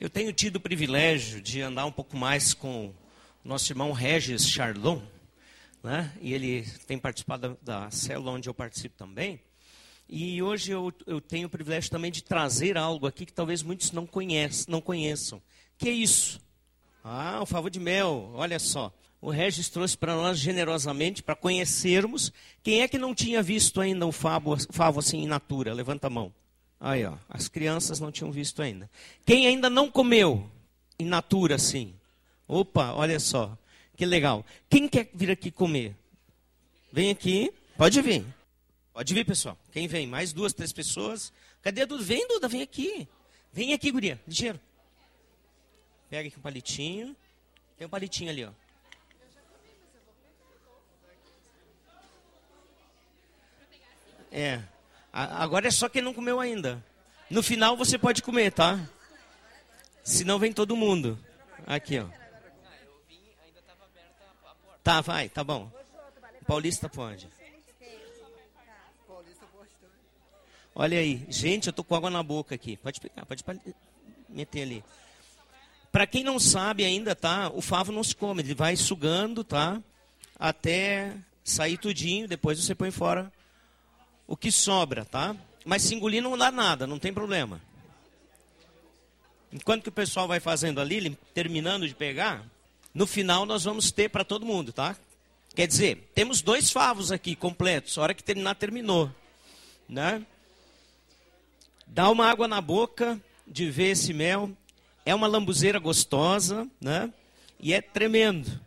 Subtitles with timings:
[0.00, 2.94] Eu tenho tido o privilégio de andar um pouco mais com o
[3.44, 5.00] nosso irmão Regis Chardon,
[5.82, 6.12] né?
[6.20, 9.40] e ele tem participado da, célula onde eu participo também.
[10.08, 13.92] E hoje eu, eu, tenho o privilégio também de trazer algo aqui que talvez muitos
[13.92, 15.40] não, conheçam, não conheçam.
[15.78, 16.40] Que é isso?
[17.02, 18.92] Ah, o favor de mel, olha só.
[19.20, 22.32] O Regis trouxe para nós generosamente para conhecermos.
[22.62, 25.72] Quem é que não tinha visto ainda um favo, favo assim in natura?
[25.72, 26.34] Levanta a mão.
[26.86, 28.90] Aí, ó, as crianças não tinham visto ainda.
[29.24, 30.50] Quem ainda não comeu
[30.98, 31.94] in natura assim?
[32.46, 33.56] Opa, olha só,
[33.96, 34.44] que legal.
[34.68, 35.96] Quem quer vir aqui comer?
[36.92, 38.22] Vem aqui, pode vir.
[38.92, 39.56] Pode vir, pessoal.
[39.72, 40.06] Quem vem?
[40.06, 41.32] Mais duas, três pessoas.
[41.62, 42.04] Cadê a Duda?
[42.04, 43.08] Vem, Duda, vem aqui.
[43.50, 44.60] Vem aqui, guria, ligeiro.
[46.10, 47.16] Pega aqui um palitinho.
[47.78, 48.50] Tem um palitinho ali, ó.
[54.30, 54.73] É.
[55.16, 56.84] Agora é só quem não comeu ainda.
[57.30, 58.80] No final você pode comer, tá?
[60.02, 61.16] Senão vem todo mundo.
[61.64, 62.06] Aqui, ó.
[64.82, 65.70] Tá, vai, tá bom.
[66.44, 67.28] Paulista pode.
[70.74, 72.76] Olha aí, gente, eu tô com água na boca aqui.
[72.76, 73.44] Pode pegar, pode
[74.28, 74.84] meter ali.
[75.92, 77.52] Para quem não sabe ainda, tá?
[77.54, 79.80] O favo não se come, ele vai sugando, tá?
[80.36, 83.32] Até sair tudinho, depois você põe fora
[84.26, 85.36] o que sobra, tá?
[85.64, 87.60] Mas se engolir não dá nada, não tem problema.
[89.52, 92.44] Enquanto que o pessoal vai fazendo ali, terminando de pegar,
[92.92, 94.96] no final nós vamos ter para todo mundo, tá?
[95.54, 97.96] Quer dizer, temos dois favos aqui completos.
[97.96, 99.10] A hora que terminar, terminou.
[99.88, 100.26] Né?
[101.86, 104.50] Dá uma água na boca de ver esse mel.
[105.06, 107.12] É uma lambuzeira gostosa, né?
[107.60, 108.60] E é tremendo.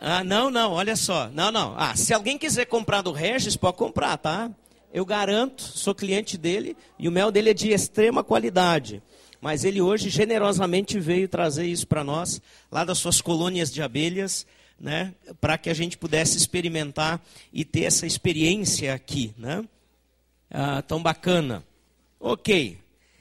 [0.00, 1.28] Ah, não, não, olha só.
[1.30, 1.74] Não, não.
[1.76, 4.50] Ah, se alguém quiser comprar do Regis, pode comprar, tá?
[4.92, 9.02] Eu garanto, sou cliente dele e o mel dele é de extrema qualidade.
[9.40, 14.46] Mas ele hoje generosamente veio trazer isso para nós, lá das suas colônias de abelhas,
[14.80, 15.14] né?
[15.40, 17.20] Para que a gente pudesse experimentar
[17.52, 19.64] e ter essa experiência aqui, né?
[20.50, 21.64] Ah, tão bacana.
[22.18, 22.78] Ok.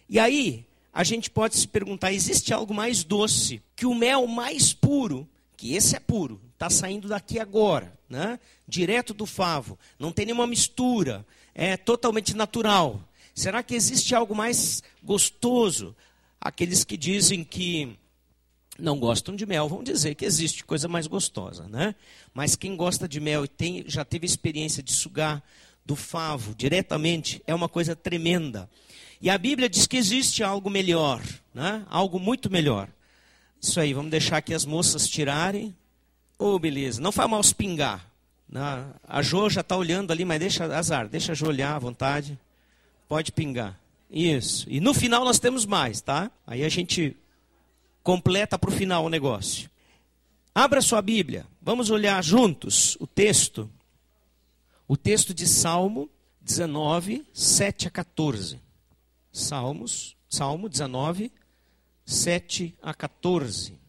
[0.07, 4.73] E aí, a gente pode se perguntar: existe algo mais doce que o mel mais
[4.73, 5.27] puro?
[5.57, 8.39] Que esse é puro, está saindo daqui agora, né?
[8.67, 13.01] direto do favo, não tem nenhuma mistura, é totalmente natural.
[13.33, 15.95] Será que existe algo mais gostoso?
[16.39, 17.97] Aqueles que dizem que
[18.79, 21.95] não gostam de mel vão dizer que existe coisa mais gostosa, né?
[22.33, 25.43] Mas quem gosta de mel e tem, já teve experiência de sugar
[25.85, 28.69] do favo diretamente é uma coisa tremenda.
[29.21, 31.21] E a Bíblia diz que existe algo melhor,
[31.53, 31.85] né?
[31.89, 32.89] Algo muito melhor.
[33.61, 35.75] Isso aí, vamos deixar aqui as moças tirarem.
[36.37, 37.01] Ô, oh, beleza.
[37.01, 38.05] Não faz mal espingar.
[39.07, 42.39] A Jo já está olhando ali, mas deixa azar, deixa a Jo olhar à vontade.
[43.07, 43.79] Pode pingar.
[44.09, 44.65] Isso.
[44.69, 46.31] E no final nós temos mais, tá?
[46.45, 47.15] Aí a gente
[48.03, 49.69] completa para o final o negócio.
[50.53, 51.45] Abra sua Bíblia.
[51.61, 53.69] Vamos olhar juntos o texto.
[54.87, 56.09] O texto de Salmo
[56.41, 58.59] 19, 7 a 14.
[59.31, 61.31] Salmos, Salmo 19,
[62.05, 63.84] 7 a 14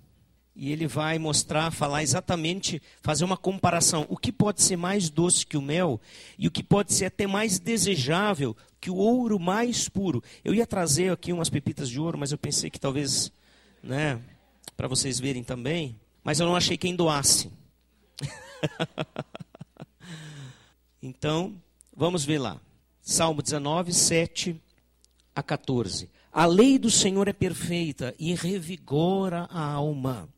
[0.57, 4.07] e ele vai mostrar, falar exatamente, fazer uma comparação.
[4.09, 6.01] O que pode ser mais doce que o mel
[6.39, 10.23] e o que pode ser até mais desejável que o ouro mais puro.
[10.43, 13.31] Eu ia trazer aqui umas pepitas de ouro, mas eu pensei que talvez,
[13.83, 14.19] né,
[14.77, 15.95] para vocês verem também,
[16.25, 17.51] mas eu não achei quem doasse.
[21.03, 21.55] então,
[21.95, 22.59] vamos ver lá.
[23.03, 24.61] Salmo 19, 7
[25.35, 26.11] a 14.
[26.33, 30.29] A lei do Senhor é perfeita e revigora a alma.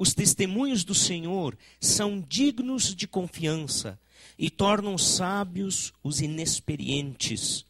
[0.00, 4.00] Os testemunhos do Senhor são dignos de confiança
[4.38, 7.66] e tornam sábios os inexperientes.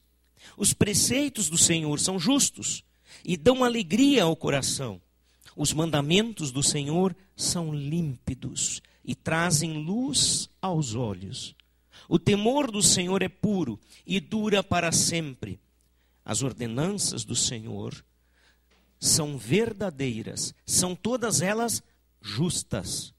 [0.57, 2.85] Os preceitos do Senhor são justos
[3.25, 5.01] e dão alegria ao coração.
[5.57, 11.57] Os mandamentos do Senhor são límpidos e trazem luz aos olhos.
[12.09, 13.77] O temor do Senhor é puro
[14.07, 15.59] e dura para sempre.
[16.25, 18.05] As ordenanças do Senhor
[19.01, 21.83] são verdadeiras, são todas elas
[22.21, 23.15] justas,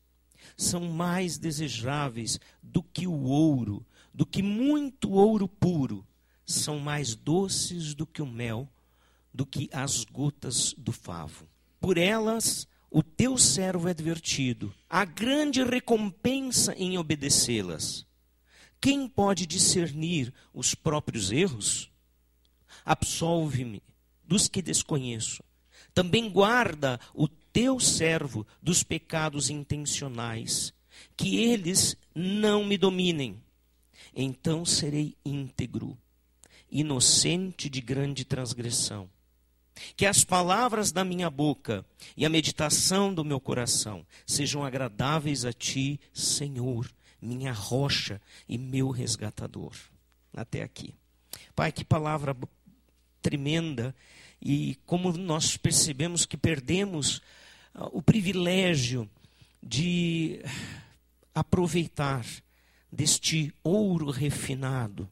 [0.58, 6.06] são mais desejáveis do que o ouro, do que muito ouro puro,
[6.46, 8.70] são mais doces do que o mel,
[9.34, 11.48] do que as gotas do favo.
[11.80, 18.06] Por elas o teu servo é divertido, há grande recompensa em obedecê-las.
[18.82, 21.90] Quem pode discernir os próprios erros?
[22.84, 23.82] Absolve-me
[24.24, 25.44] dos que desconheço.
[25.94, 30.74] Também guarda o teu servo dos pecados intencionais,
[31.16, 33.42] que eles não me dominem.
[34.16, 35.98] Então serei íntegro,
[36.70, 39.10] inocente de grande transgressão.
[39.96, 45.54] Que as palavras da minha boca e a meditação do meu coração sejam agradáveis a
[45.54, 49.74] ti, Senhor, minha rocha e meu resgatador.
[50.34, 50.94] Até aqui.
[51.56, 52.36] Pai, que palavra
[53.22, 53.96] tremenda
[54.42, 57.22] e como nós percebemos que perdemos
[57.74, 59.10] o privilégio
[59.62, 60.44] de
[61.34, 62.26] aproveitar
[62.92, 65.10] deste ouro refinado,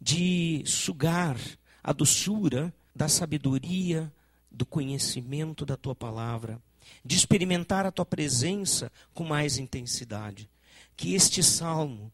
[0.00, 1.38] de sugar
[1.82, 4.12] a doçura da sabedoria,
[4.50, 6.60] do conhecimento da tua palavra,
[7.04, 10.48] de experimentar a tua presença com mais intensidade.
[10.96, 12.12] Que este salmo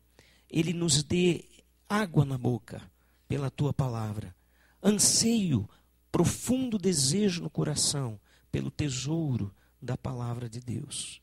[0.49, 1.45] ele nos dê
[1.89, 2.83] água na boca
[3.27, 4.35] pela tua palavra,
[4.83, 5.69] anseio,
[6.11, 8.19] profundo desejo no coração
[8.51, 11.21] pelo tesouro da palavra de Deus.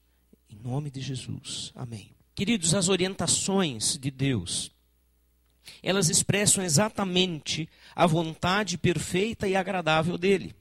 [0.49, 1.71] Em nome de Jesus.
[1.75, 2.11] Amém.
[2.33, 4.71] Queridos, as orientações de Deus,
[5.81, 10.55] elas expressam exatamente a vontade perfeita e agradável dele.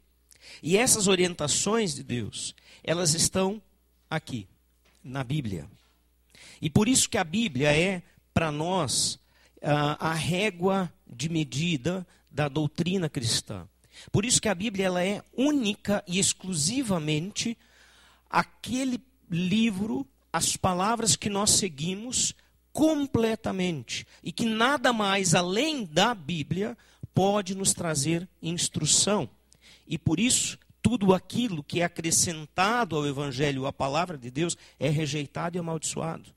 [0.63, 3.61] E essas orientações de Deus, elas estão
[4.09, 4.47] aqui,
[5.03, 5.69] na Bíblia.
[6.61, 8.03] E por isso que a Bíblia é,
[8.33, 9.19] para nós,
[9.61, 13.69] a, régua de medida da doutrina cristã.
[14.11, 17.57] Por isso que a Bíblia ela é única e exclusivamente
[18.35, 19.01] aquele
[19.31, 22.35] livro, as palavras que nós seguimos
[22.73, 26.77] completamente e que nada mais além da Bíblia
[27.15, 29.31] pode nos trazer instrução.
[29.87, 34.89] E por isso, tudo aquilo que é acrescentado ao evangelho, à palavra de Deus, é
[34.89, 36.35] rejeitado e amaldiçoado.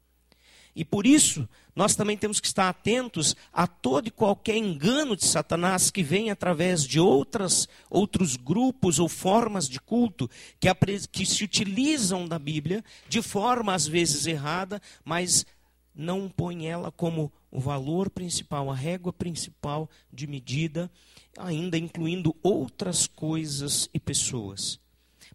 [0.78, 5.26] E por isso, nós também temos que estar atentos a todo e qualquer engano de
[5.26, 10.30] Satanás que vem através de outras, outros grupos ou formas de culto
[10.60, 10.70] que,
[11.12, 15.48] que se utilizam da Bíblia de forma às vezes errada, mas
[15.96, 20.92] não põe ela como o valor principal, a régua principal de medida,
[21.40, 24.80] ainda incluindo outras coisas e pessoas.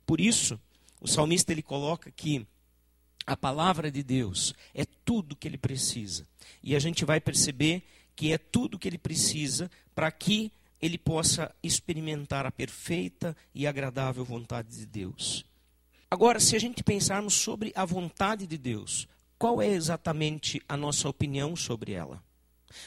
[0.07, 0.57] Por isso,
[1.01, 2.47] o salmista ele coloca que
[3.27, 6.27] a palavra de Deus é tudo que ele precisa.
[6.63, 7.83] E a gente vai perceber
[8.15, 14.25] que é tudo que ele precisa para que ele possa experimentar a perfeita e agradável
[14.25, 15.45] vontade de Deus.
[16.11, 19.07] Agora, se a gente pensarmos sobre a vontade de Deus,
[19.39, 22.23] qual é exatamente a nossa opinião sobre ela?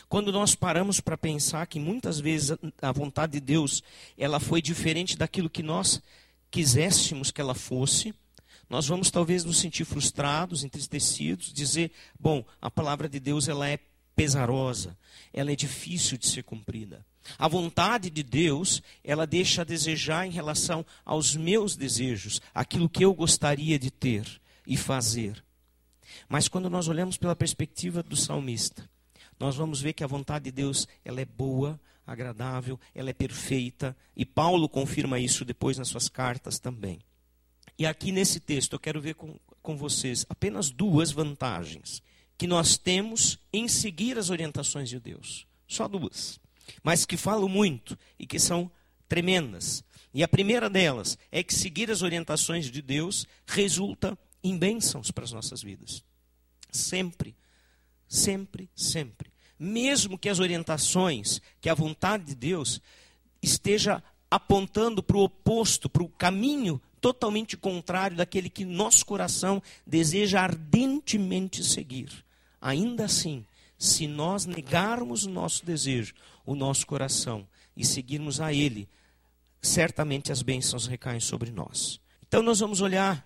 [0.10, 3.84] Quando nós paramos para pensar que muitas vezes a vontade de Deus
[4.18, 6.02] ela foi diferente daquilo que nós
[6.52, 8.14] quiséssemos que ela fosse,
[8.70, 13.80] nós vamos talvez nos sentir frustrados, entristecidos, dizer, bom, a palavra de Deus ela é
[14.16, 14.98] pesarosa,
[15.34, 17.06] ela é difícil de ser cumprida.
[17.38, 23.04] A vontade de Deus, ela deixa a desejar em relação aos meus desejos, aquilo que
[23.04, 25.44] eu gostaria de ter e fazer.
[26.30, 28.90] Mas quando nós olhamos pela perspectiva do salmista,
[29.40, 33.96] nós vamos ver que a vontade de Deus, ela é boa, agradável, ela é perfeita,
[34.16, 37.00] e Paulo confirma isso depois nas suas cartas também.
[37.77, 42.01] E aqui nesse texto eu quero ver com, com vocês apenas duas vantagens
[42.38, 45.48] que nós temos em seguir as orientações de Deus.
[45.68, 46.39] Só duas.
[46.83, 48.69] Mas que falam muito e que são
[49.07, 49.83] tremendas.
[50.13, 55.24] E a primeira delas é que seguir as orientações de Deus resulta em bênçãos para
[55.24, 56.04] as nossas vidas.
[56.72, 57.36] Sempre,
[58.07, 59.31] sempre, sempre.
[59.57, 62.81] Mesmo que as orientações, que a vontade de Deus
[63.42, 70.41] esteja apontando para o oposto, para o caminho totalmente contrário daquele que nosso coração deseja
[70.41, 72.10] ardentemente seguir.
[72.60, 73.46] Ainda assim,
[73.77, 78.89] se nós negarmos o nosso desejo, o nosso coração e seguirmos a Ele,
[79.62, 82.00] certamente as bênçãos recaem sobre nós.
[82.27, 83.24] Então nós vamos olhar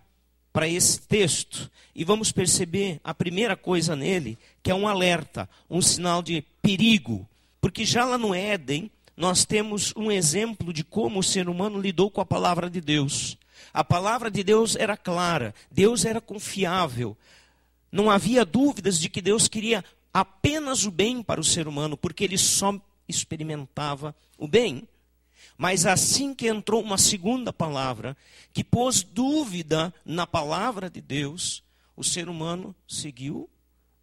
[0.51, 5.81] para esse texto e vamos perceber a primeira coisa nele, que é um alerta, um
[5.81, 7.25] sinal de perigo.
[7.61, 12.11] Porque já lá no Éden, nós temos um exemplo de como o ser humano lidou
[12.11, 13.38] com a palavra de Deus.
[13.79, 17.15] A palavra de Deus era clara, Deus era confiável.
[17.89, 22.25] Não havia dúvidas de que Deus queria apenas o bem para o ser humano, porque
[22.25, 24.85] ele só experimentava o bem.
[25.57, 28.17] Mas assim que entrou uma segunda palavra,
[28.51, 31.63] que pôs dúvida na palavra de Deus,
[31.95, 33.49] o ser humano seguiu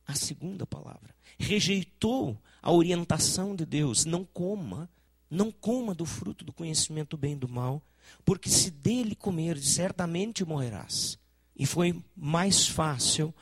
[0.07, 1.15] a segunda palavra.
[1.39, 4.07] Rejeitou a orientação de Deus.
[4.07, 4.89] Não coma,
[5.31, 7.83] não coma do fruto do conhecimento bem e do mal
[8.25, 11.19] porque se dele comeres, certamente morrerás.
[11.57, 13.35] E foi mais fácil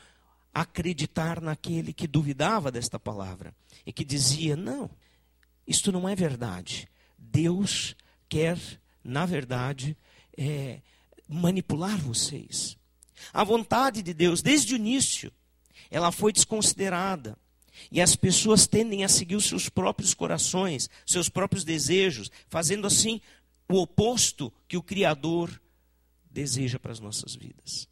[0.53, 3.53] acreditar naquele que duvidava desta palavra
[3.85, 4.89] e que dizia: não,
[5.67, 6.87] isto não é verdade.
[7.17, 7.95] Deus
[8.29, 8.57] quer,
[9.03, 9.97] na verdade,
[10.37, 10.81] é,
[11.27, 12.77] manipular vocês.
[13.33, 15.31] A vontade de Deus, desde o início,
[15.89, 17.37] ela foi desconsiderada.
[17.91, 23.19] E as pessoas tendem a seguir os seus próprios corações, seus próprios desejos, fazendo assim
[23.69, 25.61] o oposto que o Criador
[26.29, 27.87] deseja para as nossas vidas.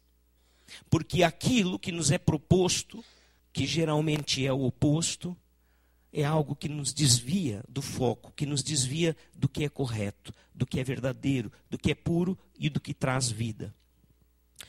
[0.88, 3.04] Porque aquilo que nos é proposto,
[3.52, 5.36] que geralmente é o oposto,
[6.12, 10.64] é algo que nos desvia do foco, que nos desvia do que é correto, do
[10.64, 13.74] que é verdadeiro, do que é puro e do que traz vida.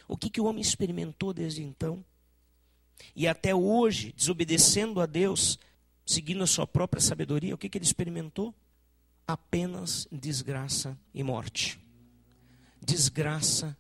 [0.07, 2.03] O que, que o homem experimentou desde então?
[3.15, 5.59] E até hoje, desobedecendo a Deus,
[6.05, 8.53] seguindo a sua própria sabedoria, o que, que ele experimentou?
[9.27, 11.79] Apenas desgraça e morte.
[12.81, 13.75] Desgraça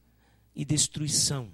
[0.55, 1.51] e destruição.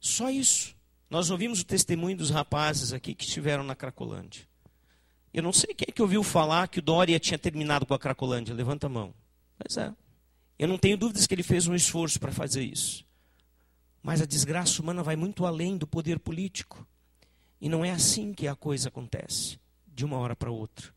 [0.00, 0.74] Só isso.
[1.08, 4.48] Nós ouvimos o testemunho dos rapazes aqui que estiveram na Cracolândia.
[5.32, 7.98] Eu não sei quem é que ouviu falar que o Dória tinha terminado com a
[7.98, 8.54] Cracolândia.
[8.54, 9.14] Levanta a mão.
[9.58, 9.94] Pois é.
[10.58, 13.04] Eu não tenho dúvidas que ele fez um esforço para fazer isso.
[14.02, 16.86] Mas a desgraça humana vai muito além do poder político.
[17.60, 20.92] E não é assim que a coisa acontece, de uma hora para outra.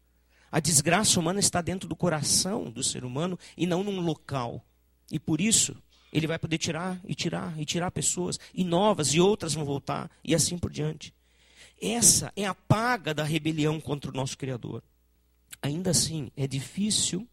[0.51, 4.63] A desgraça humana está dentro do coração do ser humano e não num local.
[5.11, 5.75] E por isso,
[6.11, 10.09] ele vai poder tirar e tirar e tirar pessoas, e novas e outras vão voltar,
[10.23, 11.13] e assim por diante.
[11.81, 14.81] Essa é a paga da rebelião contra o nosso Criador.
[15.61, 17.27] Ainda assim, é difícil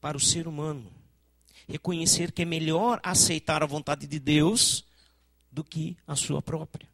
[0.00, 0.90] para o ser humano
[1.68, 4.84] reconhecer que é melhor aceitar a vontade de Deus
[5.50, 6.88] do que a sua própria.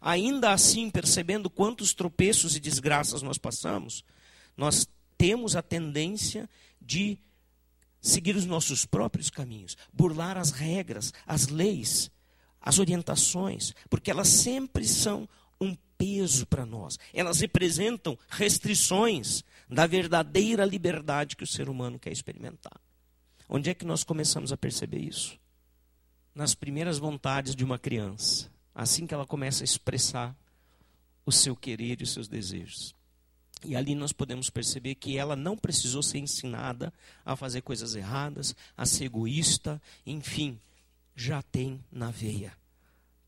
[0.00, 4.04] Ainda assim, percebendo quantos tropeços e desgraças nós passamos,
[4.56, 6.48] nós temos a tendência
[6.80, 7.18] de
[8.00, 12.10] seguir os nossos próprios caminhos, burlar as regras, as leis,
[12.60, 15.28] as orientações, porque elas sempre são
[15.60, 16.98] um peso para nós.
[17.12, 22.78] Elas representam restrições da verdadeira liberdade que o ser humano quer experimentar.
[23.48, 25.38] Onde é que nós começamos a perceber isso?
[26.34, 30.36] Nas primeiras vontades de uma criança, assim que ela começa a expressar
[31.24, 32.94] o seu querer e os seus desejos.
[33.64, 36.92] E ali nós podemos perceber que ela não precisou ser ensinada
[37.24, 40.58] a fazer coisas erradas, a ser egoísta, enfim,
[41.16, 42.52] já tem na veia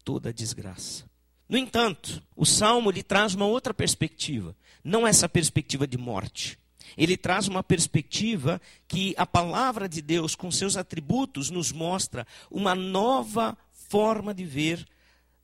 [0.05, 1.05] toda a desgraça.
[1.49, 6.59] No entanto, o salmo lhe traz uma outra perspectiva, não essa perspectiva de morte.
[6.97, 12.75] Ele traz uma perspectiva que a palavra de Deus, com seus atributos, nos mostra uma
[12.75, 14.87] nova forma de ver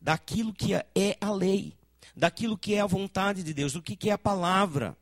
[0.01, 1.75] daquilo que é a lei,
[2.15, 4.97] daquilo que é a vontade de Deus, do que é a palavra.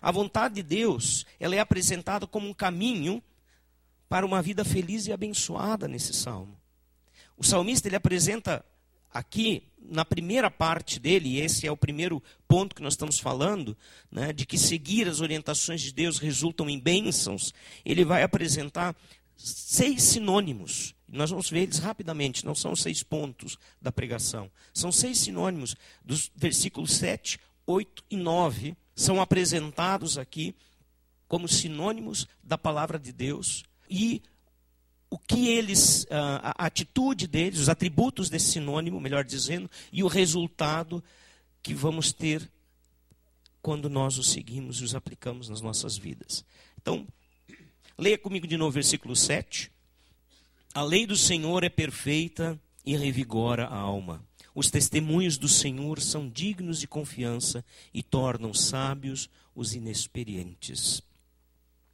[0.00, 3.22] A vontade de Deus, ela é apresentada como um caminho
[4.08, 6.56] para uma vida feliz e abençoada nesse salmo.
[7.36, 8.64] O salmista ele apresenta
[9.12, 13.76] aqui na primeira parte dele, e esse é o primeiro ponto que nós estamos falando,
[14.10, 18.96] né, de que seguir as orientações de Deus resultam em bênçãos, ele vai apresentar
[19.36, 20.95] seis sinônimos.
[21.16, 24.50] Nós vamos ver eles rapidamente, não são seis pontos da pregação.
[24.72, 30.54] São seis sinônimos dos versículos 7, 8 e 9, são apresentados aqui
[31.26, 34.22] como sinônimos da palavra de Deus e
[35.10, 40.08] o que eles, ah, a atitude deles, os atributos desse sinônimo, melhor dizendo, e o
[40.08, 41.02] resultado
[41.62, 42.50] que vamos ter
[43.62, 46.44] quando nós os seguimos e os aplicamos nas nossas vidas.
[46.80, 47.06] Então,
[47.98, 49.72] leia comigo de novo o versículo 7.
[50.76, 54.22] A lei do Senhor é perfeita e revigora a alma.
[54.54, 57.64] Os testemunhos do Senhor são dignos de confiança
[57.94, 61.00] e tornam sábios os inexperientes.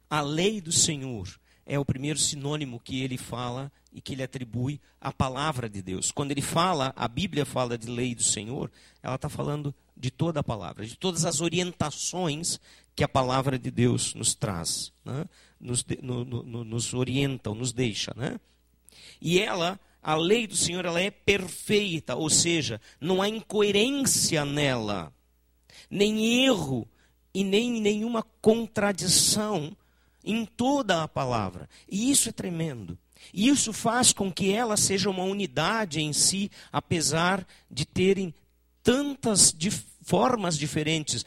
[0.09, 1.29] A lei do Senhor
[1.65, 6.11] é o primeiro sinônimo que ele fala e que ele atribui à palavra de Deus.
[6.11, 8.69] Quando ele fala, a Bíblia fala de lei do Senhor,
[9.01, 12.59] ela está falando de toda a palavra, de todas as orientações
[12.93, 15.23] que a palavra de Deus nos traz, né?
[15.57, 18.11] nos, no, no, nos orienta, nos deixa.
[18.13, 18.37] Né?
[19.21, 25.13] E ela, a lei do Senhor, ela é perfeita, ou seja, não há incoerência nela,
[25.89, 26.87] nem erro
[27.33, 29.75] e nem nenhuma contradição
[30.23, 31.69] em toda a palavra.
[31.89, 32.97] E isso é tremendo.
[33.33, 38.33] E isso faz com que ela seja uma unidade em si, apesar de terem
[38.81, 39.55] tantas
[40.01, 41.25] formas diferentes,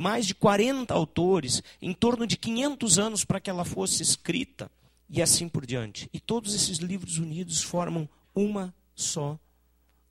[0.00, 4.70] mais de 40 autores, em torno de 500 anos para que ela fosse escrita,
[5.08, 6.08] e assim por diante.
[6.12, 9.38] E todos esses livros unidos formam uma só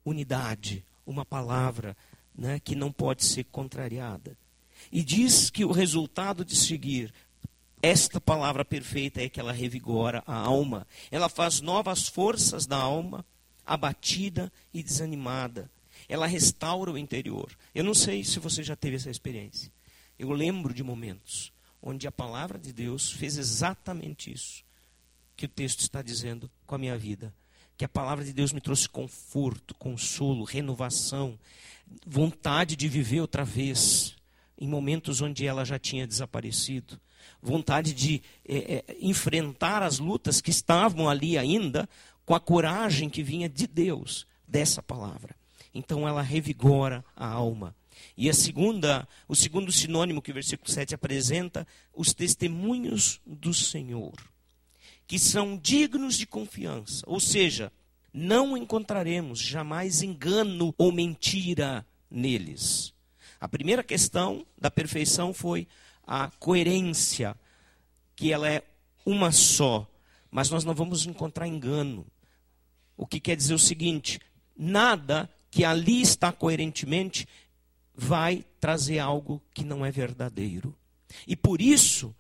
[0.04, 1.96] unidade, uma palavra
[2.36, 4.38] né, que não pode ser contrariada.
[4.92, 7.14] E diz que o resultado de seguir
[7.82, 10.88] esta palavra perfeita é que ela revigora a alma.
[11.12, 13.26] Ela faz novas forças da alma,
[13.66, 15.70] abatida e desanimada.
[16.08, 17.52] Ela restaura o interior.
[17.74, 19.72] Eu não sei se você já teve essa experiência.
[20.18, 24.65] Eu lembro de momentos onde a palavra de Deus fez exatamente isso
[25.36, 27.34] que o texto está dizendo com a minha vida.
[27.78, 31.38] Que a palavra de Deus me trouxe conforto, consolo, renovação,
[32.06, 34.16] vontade de viver outra vez,
[34.58, 37.00] em momentos onde ela já tinha desaparecido
[37.42, 41.88] vontade de é, é, enfrentar as lutas que estavam ali ainda,
[42.26, 45.36] com a coragem que vinha de Deus, dessa palavra.
[45.74, 47.76] Então ela revigora a alma.
[48.18, 54.14] E a segunda, o segundo sinônimo que o versículo 7 apresenta, os testemunhos do Senhor,
[55.08, 57.04] que são dignos de confiança.
[57.08, 57.72] Ou seja,
[58.14, 62.94] não encontraremos jamais engano ou mentira neles.
[63.40, 65.68] A primeira questão da perfeição foi
[66.08, 67.36] a coerência,
[68.16, 68.64] que ela é
[69.06, 69.88] uma só,
[70.32, 72.06] mas nós não vamos encontrar engano.
[72.98, 74.20] O que quer dizer o seguinte:
[74.56, 77.28] nada que ali está coerentemente
[77.94, 80.76] vai trazer algo que não é verdadeiro.
[81.28, 82.16] E por isso,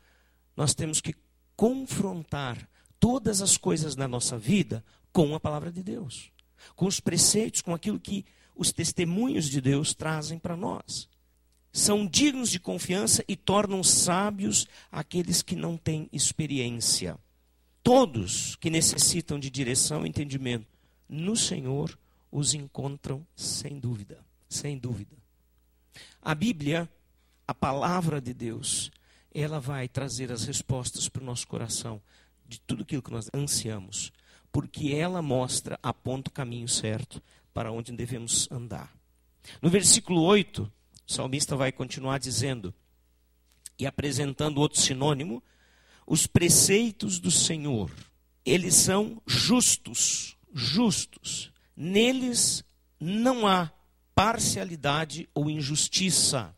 [0.56, 1.16] nós temos que
[1.56, 6.32] confrontar todas as coisas na nossa vida com a palavra de Deus,
[6.76, 8.26] com os preceitos, com aquilo que
[8.56, 11.08] os testemunhos de Deus trazem para nós.
[11.72, 17.18] São dignos de confiança e tornam sábios aqueles que não têm experiência.
[17.84, 20.68] Todos que necessitam de direção e entendimento
[21.08, 21.98] no Senhor
[22.32, 25.16] os encontram sem dúvida, sem dúvida.
[26.22, 26.90] A Bíblia,
[27.48, 28.92] a palavra de Deus,
[29.34, 32.02] ela vai trazer as respostas para o nosso coração
[32.48, 34.12] de tudo aquilo que nós ansiamos,
[34.52, 37.22] porque ela mostra, aponta o caminho certo
[37.54, 38.94] para onde devemos andar.
[39.62, 40.72] No versículo 8,
[41.08, 42.74] o salmista vai continuar dizendo
[43.78, 45.44] e apresentando outro sinônimo,
[46.08, 47.92] os preceitos do Senhor,
[48.46, 51.52] eles são justos, justos.
[51.76, 52.64] Neles
[53.00, 53.72] não há
[54.14, 56.56] parcialidade ou injustiça.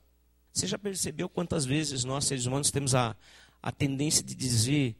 [0.53, 3.15] Você já percebeu quantas vezes nós, seres humanos, temos a,
[3.61, 4.95] a tendência de dizer: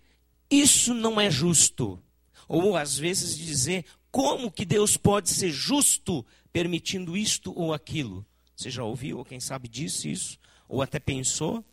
[0.49, 2.01] isso não é justo?
[2.47, 8.25] Ou às vezes dizer: como que Deus pode ser justo permitindo isto ou aquilo?
[8.55, 11.63] Você já ouviu, ou quem sabe disse isso, ou até pensou?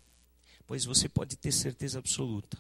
[0.67, 2.59] Pois você pode ter certeza absoluta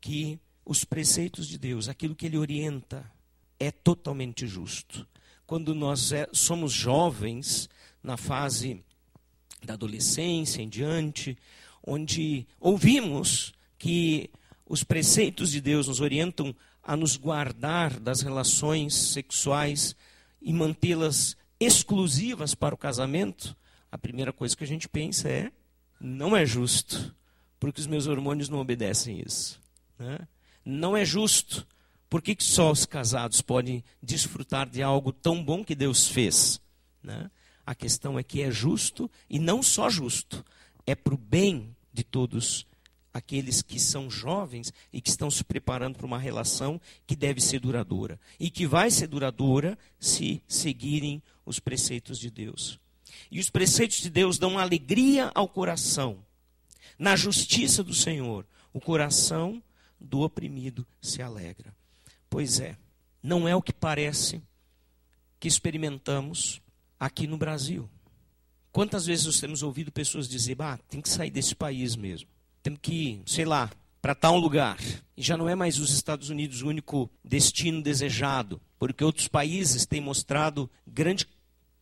[0.00, 3.10] que os preceitos de Deus, aquilo que Ele orienta,
[3.58, 5.06] é totalmente justo
[5.46, 7.68] quando nós é, somos jovens,
[8.02, 8.84] na fase
[9.62, 11.38] da adolescência em diante,
[11.84, 14.28] onde ouvimos que
[14.66, 19.94] os preceitos de Deus nos orientam a nos guardar das relações sexuais
[20.42, 23.56] e mantê-las exclusivas para o casamento,
[23.90, 25.50] a primeira coisa que a gente pensa é:
[26.00, 27.14] não é justo,
[27.58, 29.60] porque os meus hormônios não obedecem isso.
[29.98, 30.18] Né?
[30.64, 31.66] Não é justo,
[32.10, 36.60] por que, que só os casados podem desfrutar de algo tão bom que Deus fez?
[37.02, 37.30] Né?
[37.64, 40.44] A questão é que é justo, e não só justo,
[40.86, 42.66] é para o bem de todos
[43.16, 47.60] aqueles que são jovens e que estão se preparando para uma relação que deve ser
[47.60, 48.20] duradoura.
[48.38, 52.78] E que vai ser duradoura se seguirem os preceitos de Deus.
[53.30, 56.24] E os preceitos de Deus dão alegria ao coração.
[56.98, 59.62] Na justiça do Senhor, o coração
[59.98, 61.74] do oprimido se alegra.
[62.28, 62.76] Pois é,
[63.22, 64.42] não é o que parece
[65.40, 66.60] que experimentamos
[67.00, 67.88] aqui no Brasil.
[68.72, 72.28] Quantas vezes nós temos ouvido pessoas dizer, bah, tem que sair desse país mesmo.
[72.66, 73.70] Temos que ir, sei lá,
[74.02, 74.76] para tal lugar.
[75.16, 79.86] E já não é mais os Estados Unidos o único destino desejado, porque outros países
[79.86, 81.28] têm mostrado grande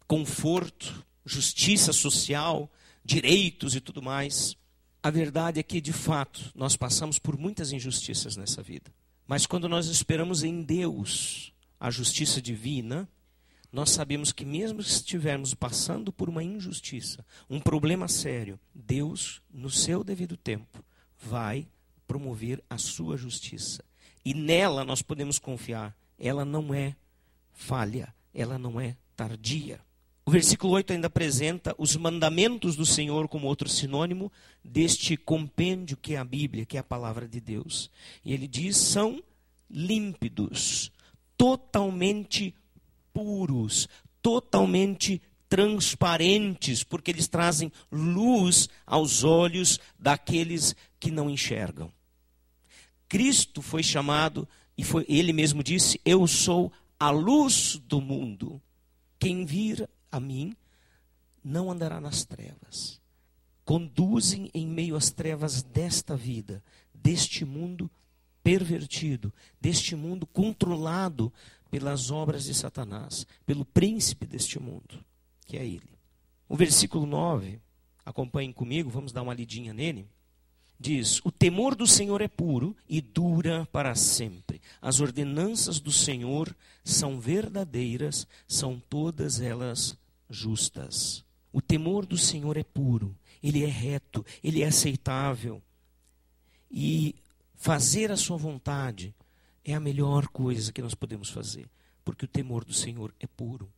[0.06, 2.70] conforto, justiça social,
[3.02, 4.58] direitos e tudo mais.
[5.02, 8.92] A verdade é que, de fato, nós passamos por muitas injustiças nessa vida.
[9.26, 13.08] Mas quando nós esperamos em Deus a justiça divina,
[13.74, 19.68] nós sabemos que mesmo se estivermos passando por uma injustiça, um problema sério, Deus, no
[19.68, 20.84] seu devido tempo,
[21.18, 21.66] vai
[22.06, 23.82] promover a sua justiça.
[24.24, 25.92] E nela nós podemos confiar.
[26.16, 26.94] Ela não é
[27.52, 29.80] falha, ela não é tardia.
[30.24, 34.30] O versículo 8 ainda apresenta os mandamentos do Senhor como outro sinônimo
[34.64, 37.90] deste compêndio que é a Bíblia, que é a palavra de Deus.
[38.24, 39.20] E ele diz: são
[39.68, 40.92] límpidos,
[41.36, 42.54] totalmente
[43.14, 43.88] puros,
[44.20, 51.92] totalmente transparentes, porque eles trazem luz aos olhos daqueles que não enxergam.
[53.08, 58.60] Cristo foi chamado e foi ele mesmo disse: "Eu sou a luz do mundo.
[59.18, 60.56] Quem vir a mim
[61.42, 63.00] não andará nas trevas.
[63.64, 67.90] Conduzem em meio às trevas desta vida, deste mundo
[68.42, 71.32] pervertido, deste mundo controlado
[71.74, 75.04] pelas obras de Satanás, pelo príncipe deste mundo,
[75.44, 75.98] que é ele.
[76.48, 77.58] O versículo 9,
[78.06, 80.06] acompanhem comigo, vamos dar uma lidinha nele.
[80.78, 84.62] Diz: O temor do Senhor é puro e dura para sempre.
[84.80, 89.98] As ordenanças do Senhor são verdadeiras, são todas elas
[90.30, 91.24] justas.
[91.52, 95.60] O temor do Senhor é puro, ele é reto, ele é aceitável.
[96.70, 97.16] E
[97.56, 99.12] fazer a sua vontade
[99.64, 101.66] é a melhor coisa que nós podemos fazer,
[102.04, 103.72] porque o temor do Senhor é puro.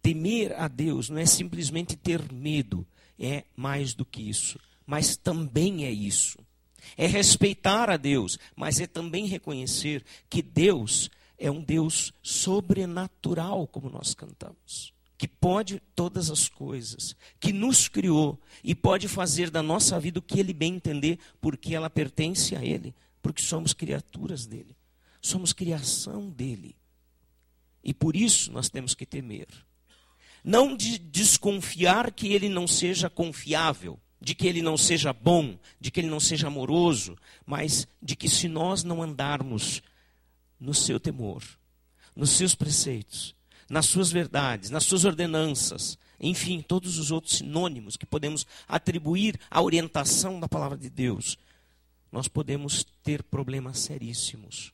[0.00, 2.86] Temer a Deus não é simplesmente ter medo,
[3.18, 6.38] é mais do que isso, mas também é isso.
[6.96, 13.90] É respeitar a Deus, mas é também reconhecer que Deus é um Deus sobrenatural, como
[13.90, 19.98] nós cantamos, que pode todas as coisas, que nos criou e pode fazer da nossa
[20.00, 24.76] vida o que Ele bem entender, porque ela pertence a Ele, porque somos criaturas dele,
[25.28, 26.76] somos criação dele.
[27.82, 29.46] E por isso nós temos que temer.
[30.42, 35.90] Não de desconfiar que Ele não seja confiável, de que ele não seja bom, de
[35.90, 39.82] que ele não seja amoroso, mas de que se nós não andarmos
[40.58, 41.42] no seu temor,
[42.16, 43.34] nos seus preceitos,
[43.70, 49.62] nas suas verdades, nas suas ordenanças, enfim, todos os outros sinônimos que podemos atribuir à
[49.62, 51.38] orientação da palavra de Deus,
[52.10, 54.72] nós podemos ter problemas seríssimos,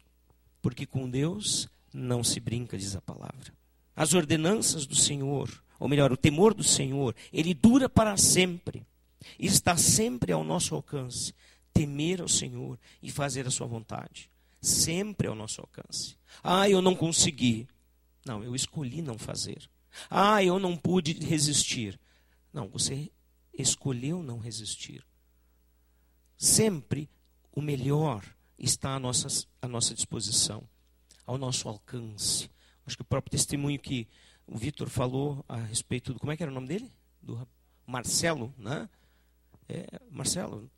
[0.64, 3.52] porque com Deus não se brinca, diz a palavra.
[3.94, 8.82] As ordenanças do Senhor, ou melhor, o temor do Senhor, ele dura para sempre.
[9.38, 11.34] Está sempre ao nosso alcance
[11.74, 14.30] temer ao Senhor e fazer a sua vontade.
[14.62, 16.16] Sempre ao nosso alcance.
[16.42, 17.68] Ah, eu não consegui.
[18.24, 19.68] Não, eu escolhi não fazer.
[20.08, 22.00] Ah, eu não pude resistir.
[22.54, 23.10] Não, você
[23.52, 25.04] escolheu não resistir.
[26.38, 27.06] Sempre
[27.52, 28.24] o melhor
[28.58, 29.28] está à nossa,
[29.60, 30.62] à nossa disposição,
[31.26, 32.50] ao nosso alcance.
[32.86, 34.06] Acho que o próprio testemunho que
[34.46, 36.20] o Vitor falou a respeito do.
[36.20, 36.92] Como é que era o nome dele?
[37.22, 37.46] Do
[37.86, 38.88] Marcelo, né?
[39.68, 40.70] É, Marcelo,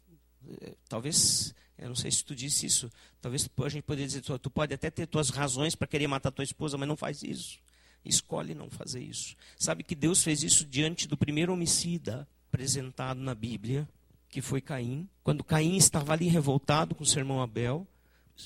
[0.61, 4.51] é, talvez, eu não sei se tu disse isso, talvez a gente poderia dizer, tu,
[4.51, 7.59] pode até ter tuas razões para querer matar tua esposa, mas não faz isso.
[8.05, 9.35] Escolhe não fazer isso.
[9.59, 13.89] Sabe que Deus fez isso diante do primeiro homicida apresentado na Bíblia,
[14.37, 15.09] que foi Caim.
[15.25, 17.89] Quando Caim estava ali revoltado com seu irmão Abel,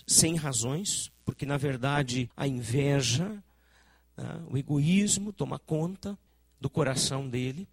[0.07, 3.42] sem razões, porque na verdade a inveja,
[4.16, 6.16] né, o egoísmo toma conta
[6.61, 7.66] do coração dele.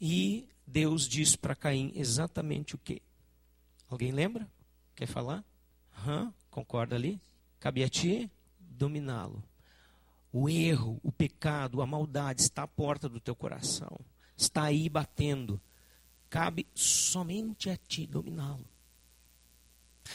[0.00, 3.02] E Deus diz para Caim exatamente o que?
[3.88, 4.48] Alguém lembra?
[4.94, 5.44] Quer falar?
[6.52, 7.20] Concorda ali?
[7.58, 9.42] Cabe a ti dominá-lo.
[10.32, 13.98] O erro, o pecado, a maldade está à porta do teu coração.
[14.36, 15.60] Está aí batendo.
[16.30, 18.64] Cabe somente a ti dominá-lo.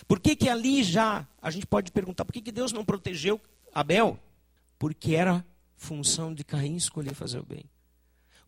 [0.07, 3.39] Por que, que ali já, a gente pode perguntar, por que, que Deus não protegeu
[3.73, 4.17] Abel?
[4.79, 5.45] Porque era
[5.77, 7.65] função de Caim escolher fazer o bem.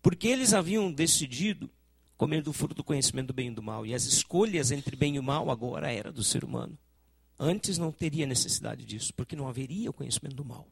[0.02, 1.70] Porque eles haviam decidido
[2.18, 3.86] comer do fruto do conhecimento do bem e do mal.
[3.86, 6.78] E as escolhas entre bem e mal agora era do ser humano.
[7.40, 10.68] Antes não teria necessidade disso, porque não haveria o conhecimento do mal.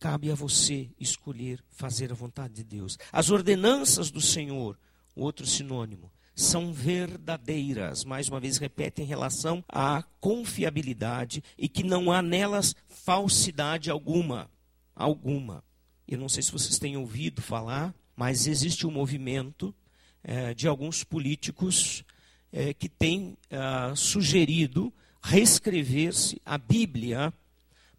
[0.00, 2.96] Cabe a você escolher fazer a vontade de Deus.
[3.12, 4.78] As ordenanças do Senhor,
[5.14, 8.04] outro sinônimo, são verdadeiras.
[8.04, 14.48] Mais uma vez, repete em relação à confiabilidade e que não há nelas falsidade alguma.
[14.94, 15.64] Alguma.
[16.06, 19.74] Eu não sei se vocês têm ouvido falar, mas existe um movimento
[20.22, 22.04] é, de alguns políticos
[22.52, 27.32] é, que têm é, sugerido reescrever-se a Bíblia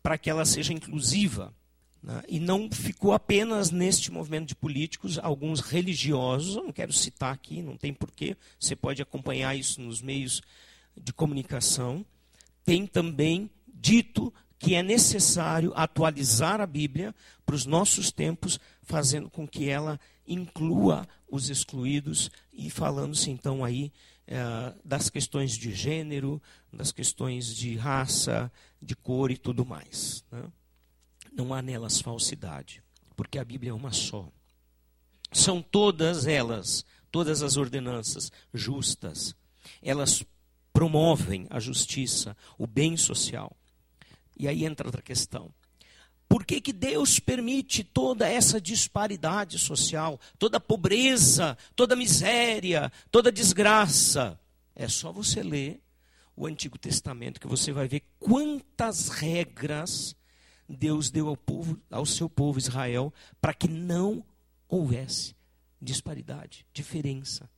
[0.02, 1.54] para que ela seja inclusiva.
[2.02, 2.24] Né?
[2.28, 7.62] E não ficou apenas neste movimento de políticos, alguns religiosos, eu não quero citar aqui,
[7.62, 10.42] não tem porquê, você pode acompanhar isso nos meios
[10.96, 12.06] de comunicação,
[12.64, 19.48] tem também dito que é necessário atualizar a Bíblia para os nossos tempos, fazendo com
[19.48, 23.92] que ela inclua os excluídos e falando-se então aí
[24.28, 30.24] é, das questões de gênero, das questões de raça, de cor e tudo mais.
[30.32, 30.44] Né?
[31.32, 32.84] Não há nelas falsidade,
[33.16, 34.30] porque a Bíblia é uma só.
[35.32, 39.36] São todas elas, todas as ordenanças justas.
[39.82, 40.24] Elas
[40.74, 43.56] promovem a justiça, o bem social.
[44.38, 45.54] E aí entra outra questão.
[46.28, 54.40] Por que, que Deus permite toda essa disparidade social, toda pobreza, toda miséria, toda desgraça?
[54.76, 55.82] É só você ler
[56.36, 60.16] o Antigo Testamento que você vai ver quantas regras
[60.70, 64.24] Deus deu ao povo, ao seu povo Israel, para que não
[64.68, 65.36] houvesse
[65.82, 67.50] disparidade, diferença,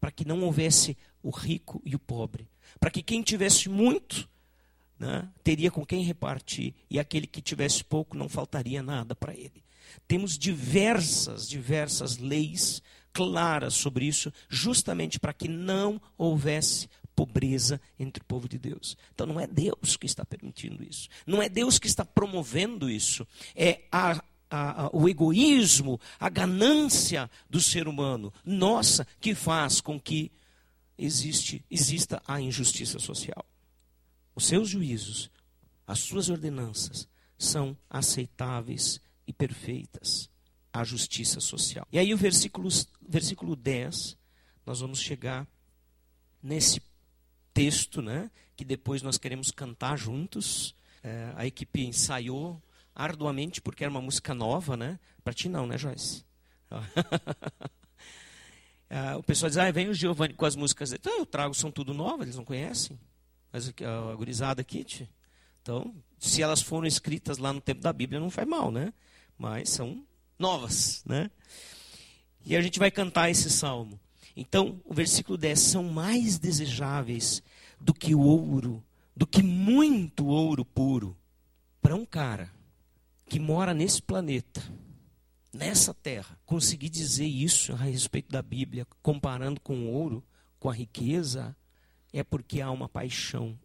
[0.00, 2.48] para que não houvesse o rico e o pobre,
[2.78, 4.28] para que quem tivesse muito
[4.98, 9.64] né, teria com quem repartir, e aquele que tivesse pouco não faltaria nada para ele.
[10.06, 12.80] Temos diversas, diversas leis
[13.12, 18.96] claras sobre isso, justamente para que não houvesse pobreza entre o povo de Deus.
[19.14, 23.26] Então não é Deus que está permitindo isso, não é Deus que está promovendo isso,
[23.54, 30.00] é a, a, a, o egoísmo, a ganância do ser humano, nossa, que faz com
[30.00, 30.30] que
[30.98, 33.44] existe, exista a injustiça social.
[34.34, 35.30] os seus juízos,
[35.86, 40.30] as suas ordenanças são aceitáveis e perfeitas
[40.72, 41.86] à justiça social.
[41.92, 42.68] E aí o versículo,
[43.06, 44.16] versículo 10,
[44.64, 45.46] nós vamos chegar
[46.42, 46.80] nesse
[47.52, 50.74] texto, né, que depois nós queremos cantar juntos.
[51.02, 52.62] É, a equipe ensaiou
[52.94, 54.98] arduamente porque era uma música nova, né?
[55.24, 56.24] Para ti não, né, Joyce?
[58.88, 60.92] é, o pessoal diz, ah, vem o Giovanni com as músicas.
[60.92, 62.98] Então eu trago, são tudo novas, eles não conhecem.
[63.52, 64.84] Mas a, gurizada aqui,
[65.62, 68.92] então, se elas foram escritas lá no tempo da Bíblia, não faz mal, né?
[69.38, 70.04] Mas são
[70.38, 71.30] novas, né?
[72.44, 73.98] E a gente vai cantar esse salmo.
[74.36, 77.42] Então, o versículo 10: são mais desejáveis
[77.80, 78.82] do que o ouro,
[79.16, 81.16] do que muito ouro puro.
[81.80, 82.52] Para um cara
[83.26, 84.62] que mora nesse planeta,
[85.52, 90.24] nessa terra, conseguir dizer isso a respeito da Bíblia, comparando com o ouro,
[90.58, 91.56] com a riqueza,
[92.12, 93.58] é porque há uma paixão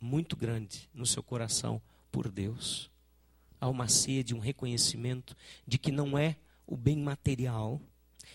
[0.00, 2.90] muito grande no seu coração por Deus.
[3.60, 7.80] Há uma sede, um reconhecimento de que não é o bem material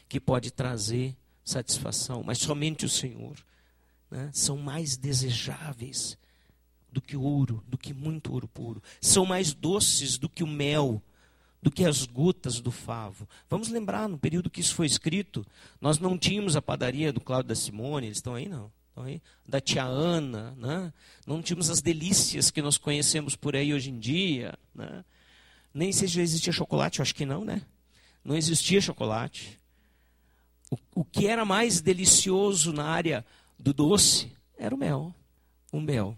[0.08, 1.16] que pode trazer
[1.50, 3.36] satisfação, mas somente o Senhor.
[4.10, 4.30] Né?
[4.34, 6.18] São mais desejáveis
[6.92, 8.82] do que ouro, do que muito ouro puro.
[9.02, 11.02] São mais doces do que o mel,
[11.62, 13.28] do que as gotas do favo.
[13.50, 15.46] Vamos lembrar, no período que isso foi escrito,
[15.82, 18.72] nós não tínhamos a padaria do Cláudio da Simone, eles estão aí não
[19.48, 20.92] da tia Ana, né?
[21.26, 24.58] não tínhamos as delícias que nós conhecemos por aí hoje em dia.
[24.74, 25.06] Né?
[25.74, 27.62] Nem sei se já existia chocolate, eu acho que não, né?
[28.24, 29.60] Não existia chocolate.
[30.72, 33.26] O, o que era mais delicioso na área
[33.58, 35.14] do doce era o mel.
[35.72, 36.18] O mel.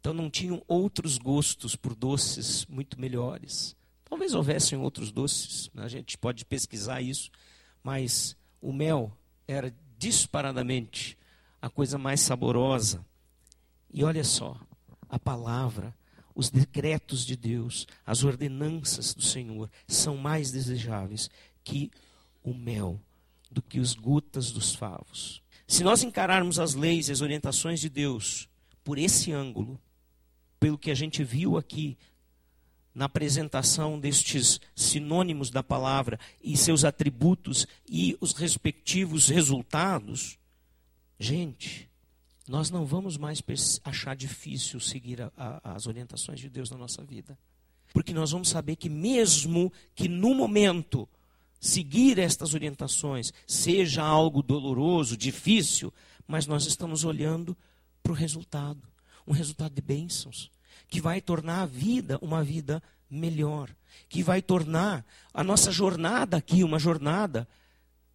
[0.00, 3.74] Então não tinham outros gostos por doces muito melhores.
[4.04, 7.30] Talvez houvessem outros doces, a gente pode pesquisar isso,
[7.82, 9.16] mas o mel
[9.48, 11.16] era disparadamente
[11.60, 13.04] a coisa mais saborosa.
[13.92, 14.60] E olha só,
[15.08, 15.94] a palavra,
[16.34, 21.30] os decretos de Deus, as ordenanças do Senhor são mais desejáveis
[21.62, 21.90] que
[22.42, 23.00] o mel,
[23.54, 25.42] do que os gotas dos favos.
[25.66, 28.48] Se nós encararmos as leis e as orientações de Deus
[28.82, 29.80] por esse ângulo,
[30.60, 31.96] pelo que a gente viu aqui
[32.94, 40.38] na apresentação destes sinônimos da palavra e seus atributos e os respectivos resultados,
[41.18, 41.88] Gente,
[42.48, 43.42] nós não vamos mais
[43.84, 47.38] achar difícil seguir a, a, as orientações de Deus na nossa vida.
[47.92, 51.08] Porque nós vamos saber que, mesmo que no momento
[51.60, 55.92] seguir estas orientações seja algo doloroso, difícil,
[56.26, 57.56] mas nós estamos olhando
[58.02, 58.94] para o resultado
[59.26, 60.50] um resultado de bênçãos
[60.88, 63.74] que vai tornar a vida uma vida melhor,
[64.08, 67.48] que vai tornar a nossa jornada aqui uma jornada,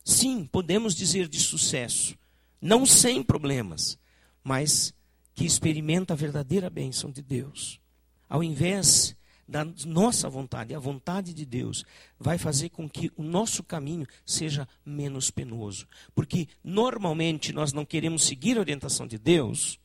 [0.04, 2.16] sim, podemos dizer de sucesso,
[2.62, 3.98] não sem problemas,
[4.44, 4.94] mas
[5.34, 7.80] que experimenta a verdadeira bênção de Deus.
[8.28, 9.16] Ao invés
[9.50, 11.84] da nossa vontade, a vontade de Deus
[12.20, 15.88] vai fazer com que o nosso caminho seja menos penoso.
[16.14, 19.80] Porque normalmente nós não queremos seguir a orientação de Deus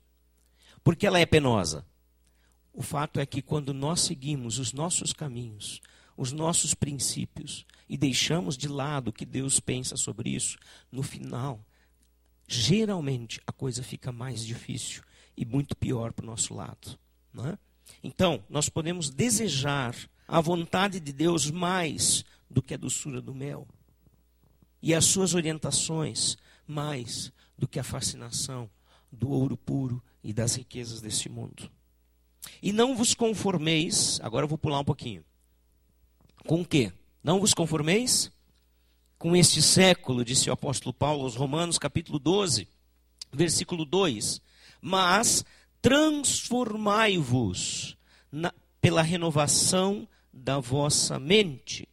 [0.83, 1.87] porque ela é penosa.
[2.75, 5.81] O fato é que quando nós seguimos os nossos caminhos,
[6.15, 10.59] os nossos princípios e deixamos de lado o que Deus pensa sobre isso,
[10.93, 11.65] no final
[12.47, 15.03] geralmente a coisa fica mais difícil
[15.35, 16.99] e muito pior para o nosso lado.
[17.39, 17.59] É?
[18.03, 19.95] Então, nós podemos desejar
[20.27, 23.67] a vontade de Deus mais do que a doçura do mel,
[24.81, 28.69] e as suas orientações mais do que a fascinação
[29.11, 31.71] do ouro puro e das riquezas deste mundo.
[32.63, 35.25] E não vos conformeis, agora eu vou pular um pouquinho.
[36.47, 36.93] Com o quê?
[37.23, 38.31] Não vos conformeis
[39.19, 42.69] com este século, disse o apóstolo Paulo aos Romanos, capítulo 12,
[43.33, 44.43] versículo 2.
[44.83, 45.45] Mas
[45.85, 47.97] transformai-vos
[48.81, 51.87] pela renovação da vossa mente.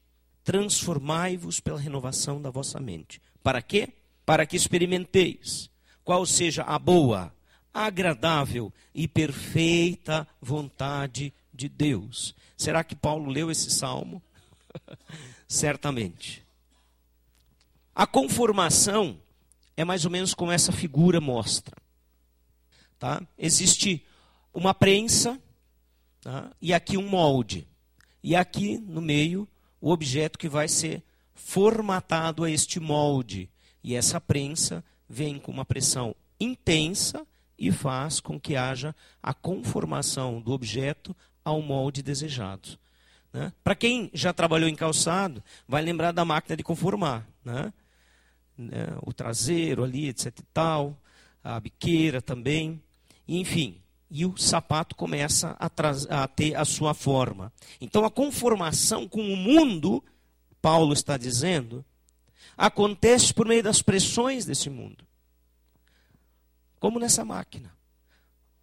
[0.46, 3.22] Transformai-vos pela renovação da vossa mente.
[3.44, 3.90] Para quê?
[4.26, 5.70] Para que experimenteis
[6.06, 7.36] qual seja a boa,
[7.74, 12.34] agradável e perfeita vontade de Deus.
[12.56, 14.24] Será que Paulo leu esse salmo?
[15.50, 16.46] Certamente.
[17.94, 19.20] A conformação
[19.76, 21.81] é mais ou menos como essa figura mostra.
[23.02, 23.20] Tá?
[23.36, 24.06] Existe
[24.54, 25.42] uma prensa
[26.22, 26.52] tá?
[26.62, 27.68] e aqui um molde.
[28.22, 29.48] E aqui no meio
[29.82, 31.02] o objeto que vai ser
[31.34, 33.50] formatado a este molde.
[33.84, 37.26] E essa prensa vem com uma pressão intensa
[37.58, 42.78] e faz com que haja a conformação do objeto ao molde desejado.
[43.34, 43.52] Né?
[43.64, 47.28] Para quem já trabalhou em calçado, vai lembrar da máquina de conformar.
[47.44, 47.74] Né?
[48.56, 50.96] né, o traseiro ali, etc e tal,
[51.44, 52.80] a biqueira também.
[53.28, 55.70] Enfim, e o sapato começa a,
[56.24, 57.52] a, ter a sua forma.
[57.80, 60.04] Então a conformação com o mundo,
[60.62, 61.86] Paulo está dizendo,
[62.58, 65.06] acontece por meio das pressões desse mundo.
[66.80, 67.72] Como nessa máquina.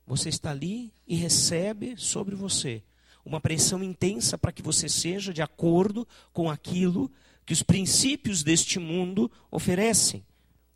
[0.07, 2.83] Você está ali e recebe sobre você
[3.25, 7.11] uma pressão intensa para que você seja de acordo com aquilo
[7.45, 10.25] que os princípios deste mundo oferecem.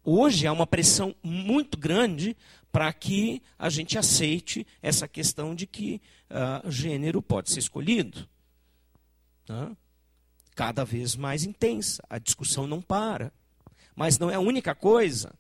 [0.05, 2.37] Hoje há uma pressão muito grande
[2.73, 8.27] para que a gente aceite essa questão de que uh, gênero pode ser escolhido.
[9.47, 9.77] Né?
[10.55, 13.31] Cada vez mais intensa, a discussão não para.
[13.95, 15.35] Mas não é a única coisa.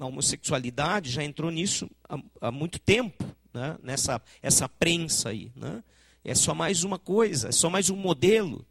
[0.00, 3.76] A homossexualidade já entrou nisso há, há muito tempo, né?
[3.82, 5.52] nessa essa prensa aí.
[5.54, 5.84] Né?
[6.24, 8.66] É só mais uma coisa, é só mais um modelo.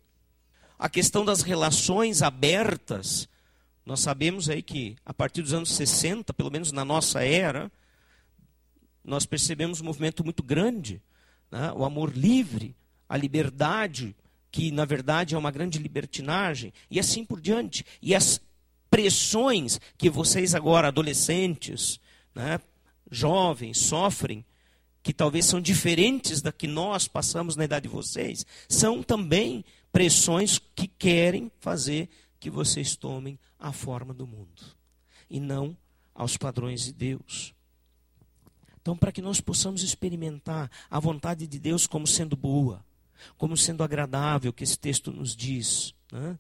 [0.80, 3.30] A questão das relações abertas,
[3.86, 7.72] nós sabemos aí que a partir dos anos 60, pelo menos na nossa era,
[9.04, 11.02] nós percebemos um movimento muito grande,
[11.50, 11.72] né?
[11.74, 12.76] o amor livre,
[13.10, 14.16] a liberdade,
[14.52, 17.86] que na verdade é uma grande libertinagem, e assim por diante.
[18.02, 18.40] E as
[18.90, 22.00] pressões que vocês agora, adolescentes,
[22.36, 22.60] né,
[23.10, 24.46] jovens, sofrem,
[25.02, 30.60] que talvez são diferentes da que nós passamos na idade de vocês, são também pressões
[30.76, 32.08] que querem fazer
[32.42, 34.64] que vocês tomem a forma do mundo
[35.30, 35.78] e não
[36.14, 37.54] aos padrões de Deus.
[38.82, 42.84] Então, para que nós possamos experimentar a vontade de Deus como sendo boa,
[43.38, 46.38] como sendo agradável, que esse texto nos diz, né?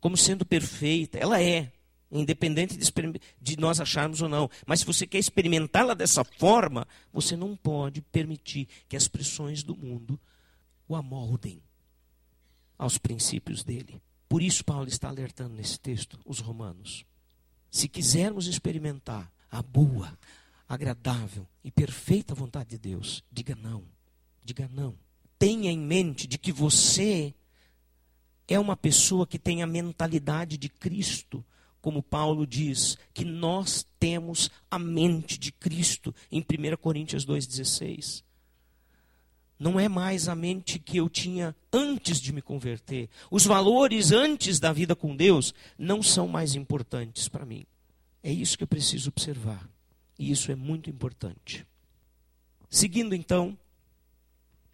[0.00, 1.72] como sendo perfeita, ela é,
[2.12, 2.92] independente de,
[3.40, 4.48] de nós acharmos ou não.
[4.64, 9.76] Mas se você quer experimentá-la dessa forma, você não pode permitir que as pressões do
[9.76, 10.18] mundo
[10.86, 11.60] o amoldem
[12.78, 14.00] aos princípios dele.
[14.34, 17.06] Por isso, Paulo está alertando nesse texto os romanos.
[17.70, 20.18] Se quisermos experimentar a boa,
[20.68, 23.84] agradável e perfeita vontade de Deus, diga não.
[24.42, 24.98] Diga não.
[25.38, 27.32] Tenha em mente de que você
[28.48, 31.44] é uma pessoa que tem a mentalidade de Cristo,
[31.80, 38.23] como Paulo diz, que nós temos a mente de Cristo em 1 Coríntios 2,16
[39.58, 43.08] não é mais a mente que eu tinha antes de me converter.
[43.30, 47.64] Os valores antes da vida com Deus não são mais importantes para mim.
[48.22, 49.68] É isso que eu preciso observar.
[50.18, 51.66] E isso é muito importante.
[52.70, 53.56] Seguindo então,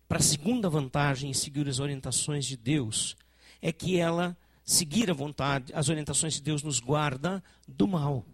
[0.09, 3.17] para a segunda vantagem em seguir as orientações de Deus,
[3.61, 8.25] é que ela, seguir a vontade, as orientações de Deus, nos guarda do mal,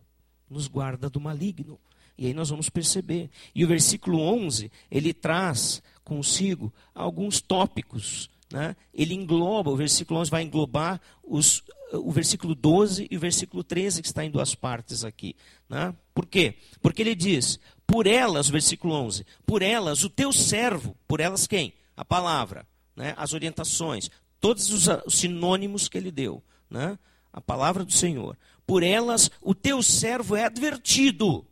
[0.48, 1.78] nos guarda do maligno.
[2.18, 3.28] E aí nós vamos perceber.
[3.54, 8.30] E o versículo 11, ele traz consigo alguns tópicos.
[8.50, 8.76] Né?
[8.94, 14.00] Ele engloba, o versículo 11 vai englobar os, o versículo 12 e o versículo 13,
[14.00, 15.34] que está em duas partes aqui.
[15.68, 15.92] Né?
[16.14, 16.54] Por quê?
[16.80, 21.74] Porque ele diz: Por elas, versículo 11, por elas o teu servo, por elas quem?
[21.96, 22.64] A palavra,
[22.94, 23.12] né?
[23.16, 24.08] as orientações,
[24.40, 26.42] todos os, os sinônimos que ele deu.
[26.70, 26.96] Né?
[27.32, 28.38] A palavra do Senhor.
[28.64, 31.44] Por elas o teu servo é advertido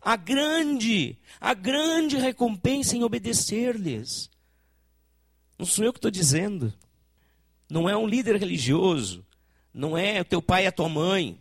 [0.00, 4.30] a grande, a grande recompensa em obedecer-lhes.
[5.58, 6.72] Não sou eu que estou dizendo.
[7.68, 9.24] Não é um líder religioso.
[9.72, 11.38] Não é o teu pai e a tua mãe.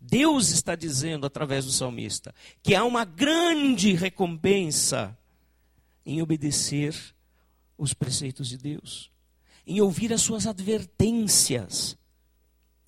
[0.00, 5.16] Deus está dizendo através do salmista que há uma grande recompensa
[6.04, 6.94] em obedecer
[7.78, 9.10] os preceitos de Deus,
[9.66, 11.96] em ouvir as suas advertências.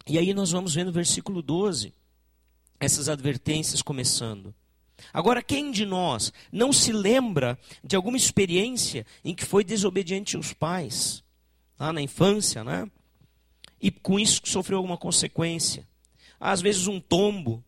[0.07, 1.95] E aí nós vamos ver no versículo 12
[2.80, 4.54] essas advertências começando.
[5.12, 10.52] Agora, quem de nós não se lembra de alguma experiência em que foi desobediente aos
[10.52, 11.22] pais,
[11.78, 12.88] lá na infância, né?
[13.80, 15.86] E com isso sofreu alguma consequência?
[16.40, 17.62] Às vezes, um tombo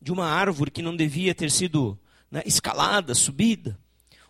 [0.00, 1.98] de uma árvore que não devia ter sido
[2.30, 3.78] né, escalada, subida.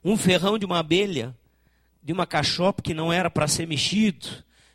[0.04, 1.36] Um ferrão de uma abelha,
[2.02, 4.28] de uma cachopa que não era para ser mexido.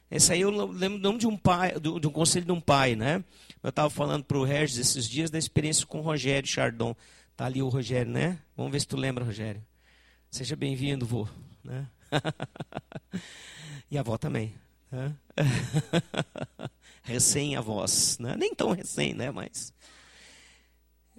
[0.10, 3.24] Esse aí eu lembro não de um pai, de um conselho de um pai, né?
[3.62, 6.96] Eu estava falando para o Regis esses dias da experiência com o Rogério Chardon.
[7.32, 8.40] Está ali o Rogério, né?
[8.56, 9.62] Vamos ver se tu lembra, Rogério.
[10.32, 11.28] Seja bem-vindo, vô.
[11.64, 11.88] Né?
[13.92, 14.54] e a avó também.
[14.92, 15.14] Né?
[17.04, 18.18] Recém-avós.
[18.20, 18.36] Né?
[18.38, 19.30] Nem tão recém, né?
[19.30, 19.74] Mas.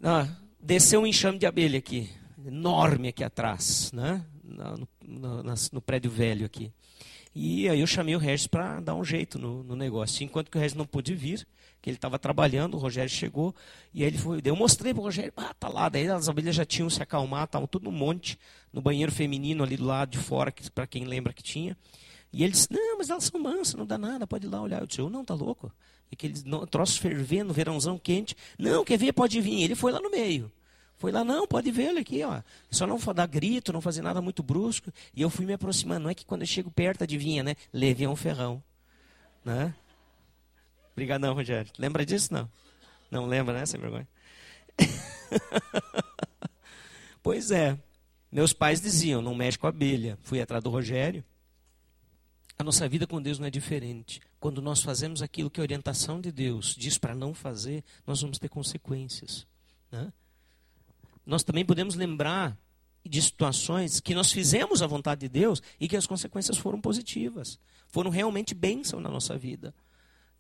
[0.03, 2.11] Ah, desceu um enxame de abelha aqui.
[2.47, 3.93] Enorme aqui atrás.
[3.93, 4.25] Né?
[4.43, 5.43] No, no,
[5.73, 6.73] no, prédio velho aqui.
[7.35, 10.25] E aí eu chamei o Regis para dar um jeito no, no, negócio.
[10.25, 11.47] Enquanto que o Regis não pôde vir,
[11.81, 13.55] que ele estava trabalhando, o Rogério chegou,
[13.93, 16.55] e aí ele foi, eu mostrei para o Rogério, ah, tá lá, daí as abelhas
[16.55, 18.39] já tinham se acalmado, estavam tudo no monte,
[18.73, 21.77] no banheiro feminino ali do lado de fora, para quem lembra que tinha.
[22.33, 24.81] E ele disse, não, mas elas são mansas, não dá nada, pode ir lá olhar.
[24.81, 25.73] Eu disse, eu não, tá louco?
[26.13, 28.37] Aqueles troços fervendo, verãozão quente.
[28.59, 29.63] Não, quer ver, pode vir.
[29.63, 30.51] Ele foi lá no meio.
[30.97, 32.43] Foi lá, não, pode ver ele aqui, ó.
[32.71, 34.93] Só não dar grito, não fazer nada muito brusco.
[35.15, 36.05] E eu fui me aproximando.
[36.05, 37.57] Não é que quando eu chego perto, adivinha, né?
[37.73, 38.63] Levei um ferrão.
[39.45, 39.75] Né?
[41.01, 41.73] Obrigadão, Rogério.
[41.79, 42.31] Lembra disso?
[42.31, 42.51] Não.
[43.11, 43.65] Não lembra, né?
[43.65, 44.07] Sem vergonha.
[47.23, 47.79] pois é.
[48.31, 50.19] Meus pais diziam, não mexe com a abelha.
[50.21, 51.25] Fui atrás do Rogério.
[52.59, 54.21] A nossa vida com Deus não é diferente.
[54.39, 58.39] Quando nós fazemos aquilo que a orientação de Deus diz para não fazer, nós vamos
[58.39, 59.47] ter consequências.
[59.91, 60.13] Né?
[61.25, 62.59] Nós também podemos lembrar
[63.09, 67.59] de situações que nós fizemos a vontade de Deus e que as consequências foram positivas,
[67.89, 69.75] foram realmente bênção na nossa vida.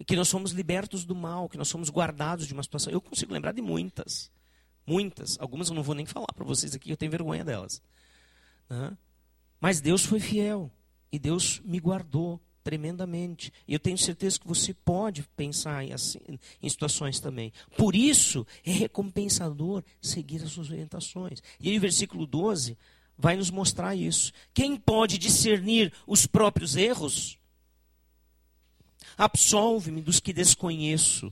[0.07, 2.93] Que nós somos libertos do mal, que nós somos guardados de uma situação.
[2.93, 4.31] Eu consigo lembrar de muitas.
[4.87, 5.39] Muitas.
[5.39, 7.83] Algumas eu não vou nem falar para vocês aqui, eu tenho vergonha delas.
[8.69, 8.97] Né?
[9.61, 10.71] Mas Deus foi fiel.
[11.13, 13.53] E Deus me guardou tremendamente.
[13.67, 16.19] E eu tenho certeza que você pode pensar em, assim,
[16.63, 17.53] em situações também.
[17.77, 21.43] Por isso, é recompensador seguir as suas orientações.
[21.59, 22.79] E aí o versículo 12
[23.19, 24.33] vai nos mostrar isso.
[24.55, 27.40] Quem pode discernir os próprios erros?
[29.21, 31.31] Absolve-me dos que desconheço.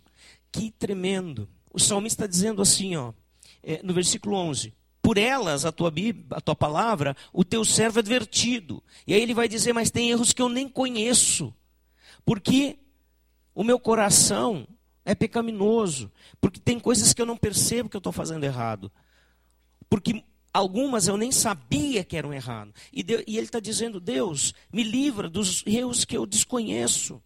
[0.52, 1.48] Que tremendo.
[1.72, 3.14] O salmista está dizendo assim, ó,
[3.62, 5.90] é, no versículo 11: Por elas, a tua,
[6.32, 8.82] a tua palavra, o teu servo é advertido.
[9.06, 11.54] E aí ele vai dizer: Mas tem erros que eu nem conheço,
[12.26, 12.78] porque
[13.54, 14.68] o meu coração
[15.02, 16.12] é pecaminoso,
[16.42, 18.92] porque tem coisas que eu não percebo que eu estou fazendo errado,
[19.88, 20.22] porque
[20.52, 22.70] algumas eu nem sabia que eram errado.
[22.92, 27.22] E, e ele está dizendo: Deus, me livra dos erros que eu desconheço.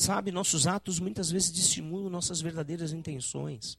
[0.00, 3.76] Sabe, nossos atos muitas vezes dissimulam nossas verdadeiras intenções.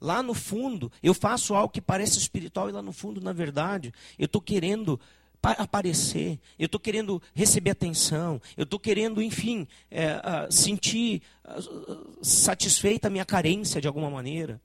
[0.00, 3.92] Lá no fundo, eu faço algo que parece espiritual e lá no fundo, na verdade,
[4.16, 5.00] eu estou querendo
[5.42, 13.08] aparecer, eu estou querendo receber atenção, eu estou querendo, enfim, é, uh, sentir uh, satisfeita
[13.08, 14.62] a minha carência de alguma maneira.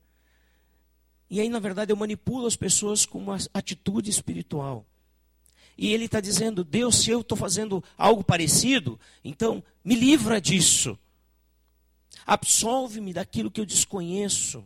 [1.28, 4.86] E aí, na verdade, eu manipulo as pessoas com uma atitude espiritual.
[5.82, 11.00] E ele está dizendo: Deus, se eu estou fazendo algo parecido, então me livra disso.
[12.26, 14.62] Absolve-me daquilo que eu desconheço.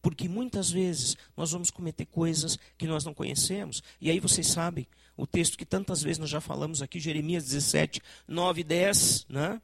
[0.00, 3.82] Porque muitas vezes nós vamos cometer coisas que nós não conhecemos.
[4.00, 4.86] E aí vocês sabem
[5.16, 9.60] o texto que tantas vezes nós já falamos aqui, Jeremias 17, 9 e 10, né?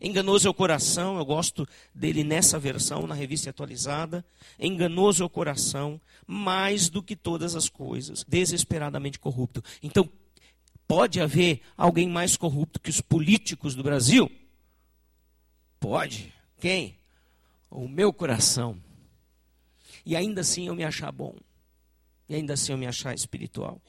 [0.00, 4.24] Enganoso é o coração, eu gosto dele nessa versão, na revista atualizada.
[4.58, 9.62] Enganoso é o coração, mais do que todas as coisas, desesperadamente corrupto.
[9.82, 10.08] Então,
[10.88, 14.30] pode haver alguém mais corrupto que os políticos do Brasil?
[15.78, 16.32] Pode.
[16.58, 16.98] Quem?
[17.70, 18.78] O meu coração.
[20.04, 21.36] E ainda assim eu me achar bom.
[22.28, 23.80] E ainda assim eu me achar espiritual.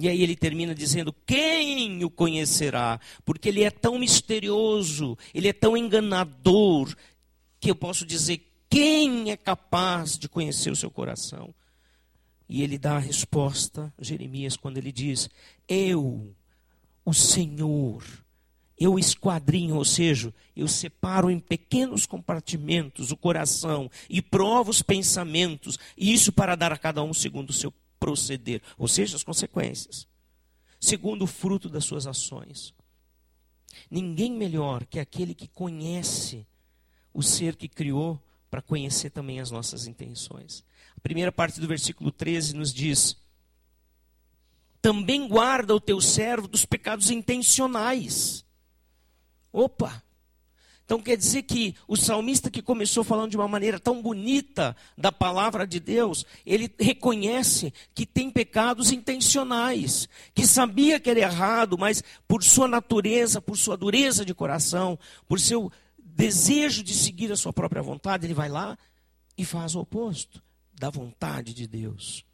[0.00, 2.98] E aí ele termina dizendo: Quem o conhecerá?
[3.22, 6.96] Porque ele é tão misterioso, ele é tão enganador,
[7.60, 11.54] que eu posso dizer: Quem é capaz de conhecer o seu coração?
[12.48, 15.28] E ele dá a resposta, Jeremias, quando ele diz:
[15.68, 16.34] Eu,
[17.04, 18.02] o Senhor,
[18.78, 25.78] eu esquadrinho, ou seja, eu separo em pequenos compartimentos o coração e provo os pensamentos,
[25.94, 27.70] e isso para dar a cada um segundo o seu
[28.00, 30.08] proceder, ou seja, as consequências,
[30.80, 32.74] segundo o fruto das suas ações.
[33.90, 36.46] Ninguém melhor que aquele que conhece
[37.12, 38.20] o ser que criou
[38.50, 40.64] para conhecer também as nossas intenções.
[40.96, 43.16] A primeira parte do versículo 13 nos diz:
[44.82, 48.44] Também guarda o teu servo dos pecados intencionais.
[49.52, 50.02] Opa!
[50.90, 55.12] Então quer dizer que o salmista que começou falando de uma maneira tão bonita da
[55.12, 62.02] palavra de Deus, ele reconhece que tem pecados intencionais, que sabia que era errado, mas
[62.26, 67.52] por sua natureza, por sua dureza de coração, por seu desejo de seguir a sua
[67.52, 68.76] própria vontade, ele vai lá
[69.38, 70.42] e faz o oposto
[70.74, 72.24] da vontade de Deus.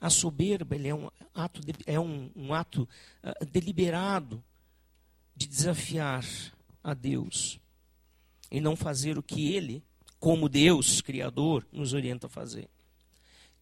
[0.00, 2.88] A soberba é um ato, é um, um ato
[3.22, 4.42] uh, deliberado
[5.36, 6.24] de desafiar
[6.82, 7.60] a Deus
[8.50, 9.82] e não fazer o que Ele,
[10.18, 12.68] como Deus, Criador, nos orienta a fazer.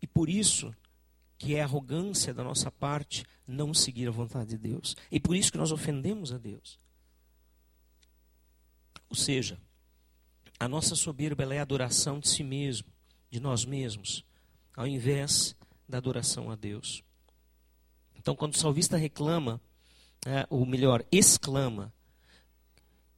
[0.02, 0.74] E por isso
[1.38, 4.96] que é arrogância da nossa parte não seguir a vontade de Deus.
[5.10, 6.78] E por isso que nós ofendemos a Deus.
[9.08, 9.58] Ou seja,
[10.58, 12.88] a nossa soberba é a adoração de si mesmo,
[13.30, 14.24] de nós mesmos,
[14.76, 15.54] ao invés
[15.88, 17.02] da adoração a Deus.
[18.16, 19.60] Então, quando o salvista reclama,
[20.26, 21.92] é, ou melhor, exclama,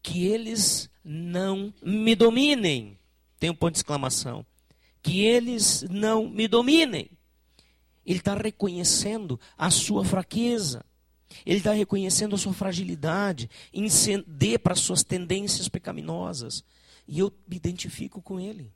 [0.06, 2.96] que eles não me dominem.
[3.40, 4.46] Tem um ponto de exclamação.
[5.02, 7.10] Que eles não me dominem.
[8.06, 10.84] Ele está reconhecendo a sua fraqueza.
[11.44, 16.62] Ele está reconhecendo a sua fragilidade em ceder para as suas tendências pecaminosas.
[17.08, 18.72] E eu me identifico com ele.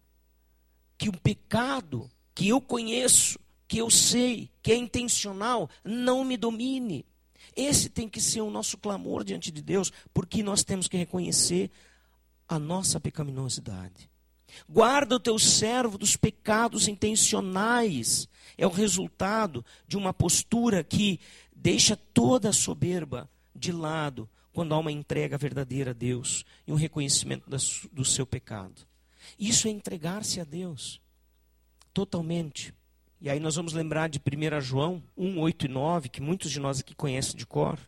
[0.99, 7.07] que o pecado que eu conheço, que eu sei, que é intencional, não me domine.
[7.57, 11.71] Esse tem que ser o nosso clamor diante de Deus, porque nós temos que reconhecer
[12.49, 14.11] a nossa pecaminosidade.
[14.69, 18.29] Guarda o teu servo dos pecados intencionais.
[18.59, 21.21] É o resultado de uma postura que
[21.55, 26.77] deixa toda a soberba de lado quando há uma entrega verdadeira a Deus e um
[26.77, 27.49] reconhecimento
[27.93, 28.87] do seu pecado.
[29.39, 31.01] Isso é entregar-se a Deus
[31.93, 32.75] totalmente.
[33.21, 36.59] E aí nós vamos lembrar de 1 João 1, 8 e 9, que muitos de
[36.59, 37.79] nós aqui conhecem de cor.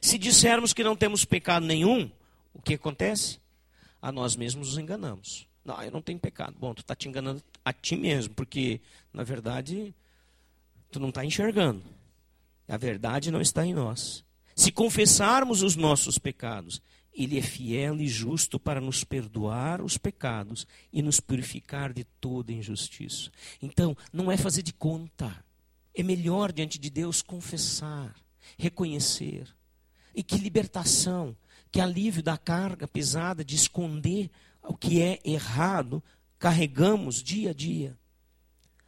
[0.00, 2.10] Se dissermos que não temos pecado nenhum,
[2.52, 3.40] o que acontece?
[4.00, 5.48] A nós mesmos nos enganamos.
[5.64, 6.54] Não, eu não tenho pecado.
[6.58, 8.80] Bom, tu está te enganando a ti mesmo, porque,
[9.12, 9.94] na verdade,
[10.90, 11.82] tu não está enxergando.
[12.68, 14.24] A verdade não está em nós.
[14.54, 16.80] Se confessarmos os nossos pecados,
[17.14, 22.52] Ele é fiel e justo para nos perdoar os pecados e nos purificar de toda
[22.52, 23.30] injustiça.
[23.62, 25.44] Então, não é fazer de conta.
[25.94, 28.14] É melhor diante de Deus confessar,
[28.58, 29.46] reconhecer.
[30.14, 31.36] E que libertação,
[31.70, 34.28] que alívio da carga pesada de esconder
[34.62, 36.02] o que é errado,
[36.38, 37.96] carregamos dia a dia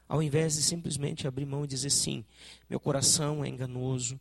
[0.09, 2.25] ao invés de simplesmente abrir mão e dizer sim,
[2.71, 4.21] meu coração é enganoso,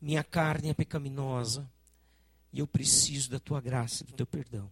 [0.00, 1.68] minha carne é pecaminosa
[2.52, 4.70] e eu preciso da tua graça do teu perdão.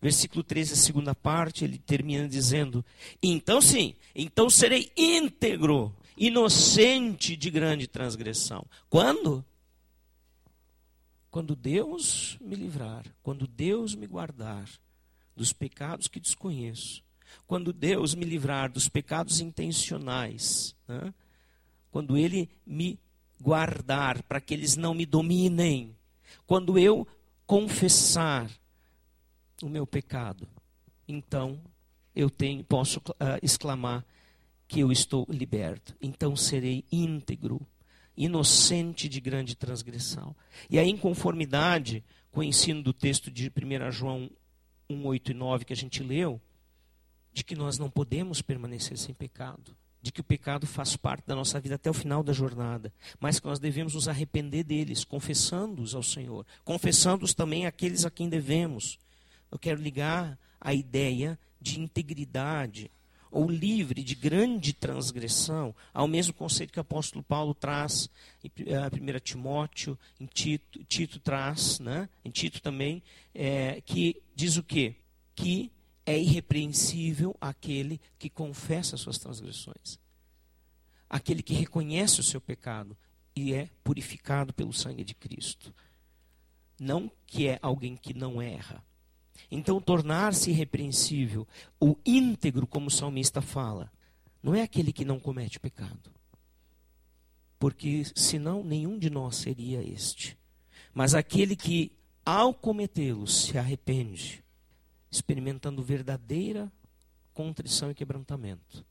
[0.00, 2.84] Versículo 13, a segunda parte, ele termina dizendo:
[3.22, 8.64] Então sim, então serei íntegro, inocente de grande transgressão.
[8.88, 9.44] Quando?
[11.30, 14.68] Quando Deus me livrar, quando Deus me guardar
[15.34, 17.02] dos pecados que desconheço
[17.46, 21.12] quando Deus me livrar dos pecados intencionais, né?
[21.90, 22.98] quando Ele me
[23.40, 25.96] guardar para que eles não me dominem,
[26.46, 27.06] quando eu
[27.46, 28.50] confessar
[29.62, 30.48] o meu pecado,
[31.08, 31.60] então
[32.14, 34.04] eu tenho, posso uh, exclamar
[34.68, 35.96] que eu estou liberto.
[36.00, 37.60] Então serei íntegro,
[38.16, 40.34] inocente de grande transgressão.
[40.68, 44.30] E a inconformidade com o ensino do texto de 1 João
[44.88, 46.40] 1, 8 e 9 que a gente leu,
[47.32, 51.34] de que nós não podemos permanecer sem pecado, de que o pecado faz parte da
[51.34, 55.94] nossa vida até o final da jornada, mas que nós devemos nos arrepender deles, confessando-os
[55.94, 58.98] ao Senhor, confessando-os também àqueles a quem devemos.
[59.50, 62.90] Eu quero ligar a ideia de integridade
[63.30, 68.10] ou livre de grande transgressão ao mesmo conceito que o apóstolo Paulo traz
[68.42, 72.08] em 1 eh, Timóteo, em Tito, Tito traz, né?
[72.24, 73.02] em Tito também,
[73.34, 74.96] é, que diz o quê?
[75.36, 75.70] Que
[76.10, 79.98] é irrepreensível aquele que confessa suas transgressões.
[81.08, 82.96] Aquele que reconhece o seu pecado
[83.34, 85.74] e é purificado pelo sangue de Cristo.
[86.78, 88.84] Não que é alguém que não erra.
[89.50, 91.46] Então, tornar-se irrepreensível,
[91.80, 93.90] o íntegro, como o salmista fala,
[94.42, 96.10] não é aquele que não comete pecado.
[97.58, 100.36] Porque senão nenhum de nós seria este.
[100.92, 101.92] Mas aquele que,
[102.24, 104.42] ao cometê-lo, se arrepende
[105.10, 106.70] experimentando verdadeira
[107.32, 108.84] contrição e quebrantamento,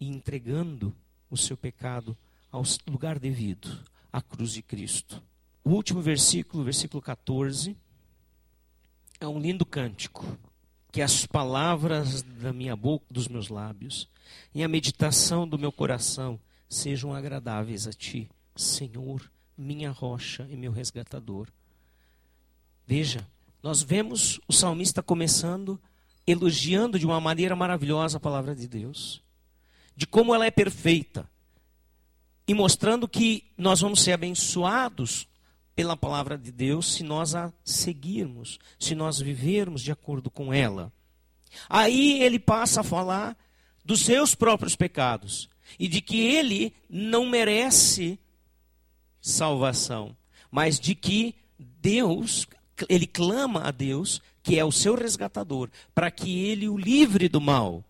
[0.00, 0.94] e entregando
[1.30, 2.16] o seu pecado
[2.50, 5.22] ao lugar devido, à cruz de Cristo.
[5.62, 7.76] O último versículo, versículo 14,
[9.20, 10.24] é um lindo cântico.
[10.90, 14.08] Que as palavras da minha boca, dos meus lábios,
[14.54, 20.72] e a meditação do meu coração sejam agradáveis a ti, Senhor, minha rocha e meu
[20.72, 21.48] resgatador.
[22.86, 23.26] Veja,
[23.68, 25.78] nós vemos o salmista começando
[26.26, 29.22] elogiando de uma maneira maravilhosa a palavra de Deus,
[29.94, 31.28] de como ela é perfeita,
[32.46, 35.28] e mostrando que nós vamos ser abençoados
[35.76, 40.90] pela palavra de Deus se nós a seguirmos, se nós vivermos de acordo com ela.
[41.68, 43.36] Aí ele passa a falar
[43.84, 45.46] dos seus próprios pecados
[45.78, 48.18] e de que ele não merece
[49.20, 50.16] salvação,
[50.50, 52.46] mas de que Deus
[52.88, 57.40] ele clama a Deus, que é o seu resgatador, para que ele o livre do
[57.40, 57.84] mal.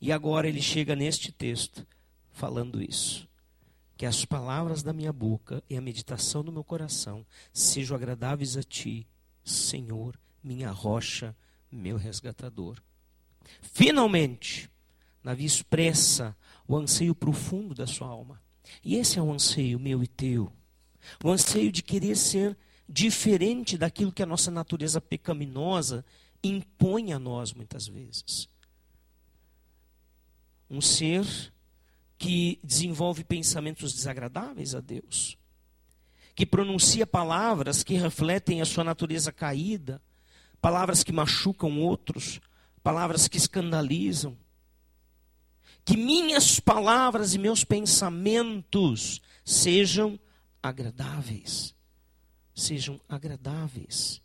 [0.00, 1.86] E agora ele chega neste texto
[2.32, 3.26] falando isso.
[3.96, 8.62] Que as palavras da minha boca e a meditação do meu coração sejam agradáveis a
[8.62, 9.06] ti,
[9.42, 11.34] Senhor, minha rocha,
[11.72, 12.76] meu resgatador.
[13.62, 14.70] Finalmente,
[15.24, 16.36] Davi expressa
[16.68, 18.40] o anseio profundo da sua alma.
[18.84, 20.52] E esse é o anseio meu e teu.
[21.24, 22.56] O anseio de querer ser
[22.88, 26.04] diferente daquilo que a nossa natureza pecaminosa
[26.42, 28.48] impõe a nós muitas vezes.
[30.70, 31.24] Um ser
[32.18, 35.36] que desenvolve pensamentos desagradáveis a Deus,
[36.34, 40.00] que pronuncia palavras que refletem a sua natureza caída,
[40.60, 42.40] palavras que machucam outros,
[42.82, 44.36] palavras que escandalizam.
[45.84, 50.18] Que minhas palavras e meus pensamentos sejam
[50.60, 51.75] agradáveis.
[52.56, 54.22] Sejam agradáveis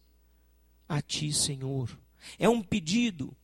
[0.88, 1.96] a Ti, Senhor.
[2.40, 3.36] É um pedido,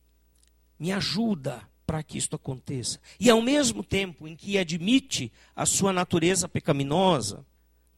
[0.78, 2.98] me ajuda para que isto aconteça.
[3.20, 7.44] E ao mesmo tempo em que admite a sua natureza pecaminosa,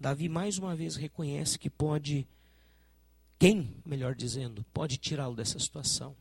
[0.01, 2.27] Davi mais uma vez reconhece que pode,
[3.39, 6.17] quem, melhor dizendo, pode tirá-lo dessa situação.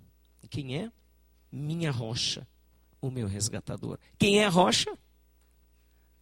[0.51, 0.91] Quem é?
[1.51, 2.47] Minha rocha,
[3.01, 3.97] o meu resgatador.
[4.19, 4.95] Quem é a rocha?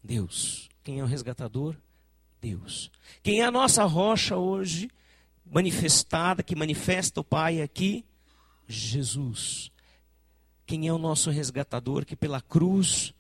[0.02, 0.70] Deus.
[0.84, 1.76] Quem é o resgatador?
[2.42, 2.92] Deus.
[3.24, 4.90] Quem é a nossa rocha hoje,
[5.46, 8.06] manifestada, que manifesta o Pai aqui?
[8.68, 9.72] Jesus.
[10.66, 13.14] Quem é o nosso resgatador que pela cruz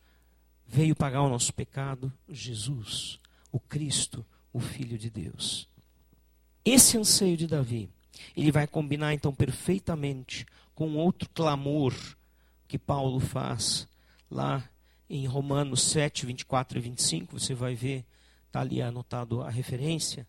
[0.67, 2.11] veio pagar o nosso pecado?
[2.29, 3.19] Jesus,
[3.51, 5.67] o Cristo, o Filho de Deus.
[6.65, 7.89] Esse anseio de Davi,
[8.35, 10.45] ele vai combinar então perfeitamente
[10.75, 11.93] com outro clamor
[12.67, 13.87] que Paulo faz
[14.29, 14.67] lá
[15.09, 17.39] em Romanos 7, 24 e 25.
[17.39, 18.03] Você vai ver,
[18.57, 20.27] está ali anotado a referência,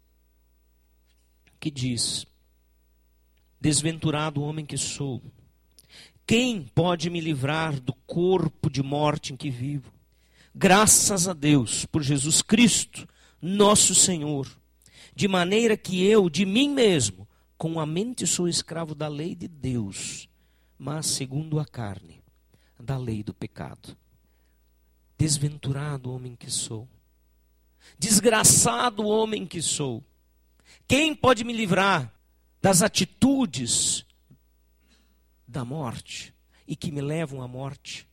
[1.59, 2.27] que diz:
[3.61, 5.23] Desventurado homem que sou
[6.29, 9.91] quem pode me livrar do corpo de morte em que vivo?
[10.55, 13.09] Graças a Deus por Jesus Cristo,
[13.41, 14.47] nosso Senhor.
[15.15, 17.27] De maneira que eu, de mim mesmo,
[17.57, 20.29] com a mente sou escravo da lei de Deus,
[20.79, 22.23] mas segundo a carne,
[22.79, 23.97] da lei do pecado.
[25.17, 26.87] Desventurado homem que sou.
[27.99, 30.03] Desgraçado homem que sou.
[30.87, 32.13] Quem pode me livrar
[32.61, 34.05] das atitudes
[35.47, 36.35] da morte
[36.67, 38.09] e que me levam à morte?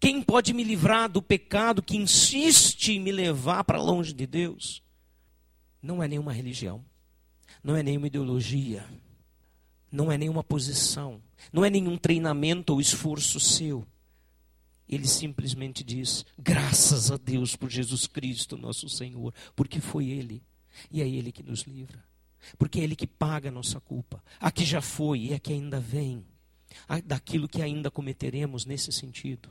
[0.00, 4.82] Quem pode me livrar do pecado que insiste em me levar para longe de Deus?
[5.82, 6.84] Não é nenhuma religião,
[7.62, 8.86] não é nenhuma ideologia,
[9.90, 13.86] não é nenhuma posição, não é nenhum treinamento ou esforço seu.
[14.88, 20.42] Ele simplesmente diz: graças a Deus por Jesus Cristo, nosso Senhor, porque foi Ele,
[20.90, 22.04] e é Ele que nos livra,
[22.58, 25.52] porque é Ele que paga a nossa culpa, a que já foi e a que
[25.52, 26.24] ainda vem
[27.04, 29.48] daquilo que ainda cometeremos nesse sentido.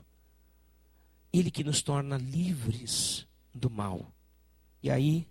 [1.32, 4.12] Ele que nos torna livres do mal.
[4.82, 5.26] E aí,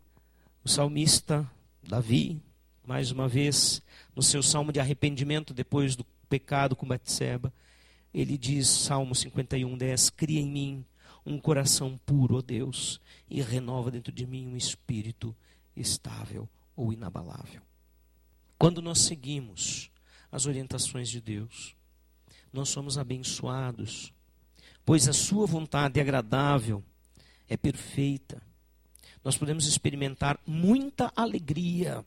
[0.64, 1.50] o salmista
[1.82, 2.42] Davi,
[2.86, 3.82] mais uma vez,
[4.16, 7.54] no seu salmo de arrependimento depois do pecado com Batseba,
[8.14, 10.86] ele diz, Salmo 51, 10, Cria em mim
[11.26, 13.00] um coração puro, ó Deus,
[13.30, 15.36] e renova dentro de mim um espírito
[15.76, 17.62] estável ou inabalável.
[18.58, 19.90] Quando nós seguimos
[20.32, 21.76] as orientações de Deus,
[22.52, 24.14] nós somos abençoados,
[24.86, 26.84] pois a sua vontade é agradável,
[27.48, 28.42] é perfeita.
[29.24, 32.06] Nós podemos experimentar muita alegria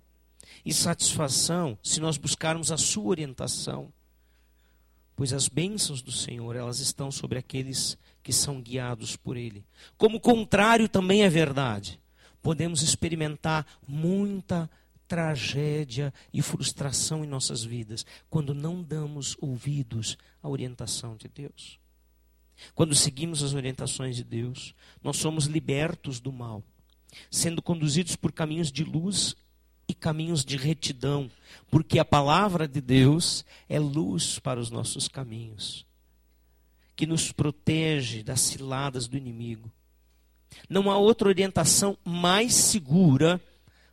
[0.65, 3.93] e satisfação se nós buscarmos a sua orientação.
[5.17, 9.65] Pois as bênçãos do Senhor, elas estão sobre aqueles que são guiados por Ele.
[9.97, 11.99] Como contrário também é verdade.
[12.43, 14.71] Podemos experimentar muita
[15.09, 21.81] tragédia e frustração em nossas vidas quando não damos ouvidos à orientação de Deus.
[22.75, 26.63] Quando seguimos as orientações de Deus, nós somos libertos do mal,
[27.31, 29.35] sendo conduzidos por caminhos de luz
[29.89, 31.31] e caminhos de retidão,
[31.71, 35.87] porque a palavra de Deus é luz para os nossos caminhos,
[36.95, 39.71] que nos protege das ciladas do inimigo.
[40.69, 43.41] Não há outra orientação mais segura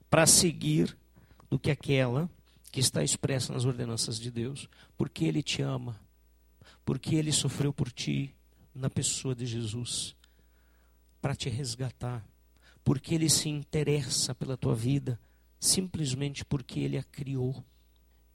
[0.10, 0.96] para seguir
[1.50, 2.30] do que aquela
[2.72, 4.68] que está expressa nas ordenanças de Deus,
[4.98, 6.00] porque Ele te ama,
[6.84, 8.34] porque Ele sofreu por ti
[8.74, 10.16] na pessoa de Jesus,
[11.22, 12.26] para te resgatar,
[12.84, 15.20] porque Ele se interessa pela tua vida,
[15.64, 17.64] simplesmente porque Ele a criou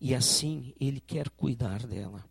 [0.01, 2.25] e assim Ele quer cuidar dela.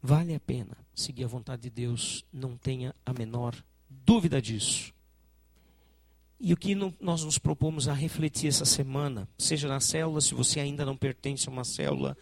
[0.00, 3.56] Vale a pena seguir a vontade de Deus, não tenha a menor
[3.90, 4.94] dúvida disso.
[6.38, 10.60] E o que nós nos propomos a refletir essa semana, seja na célula, se você
[10.60, 12.16] ainda não pertence a uma célula,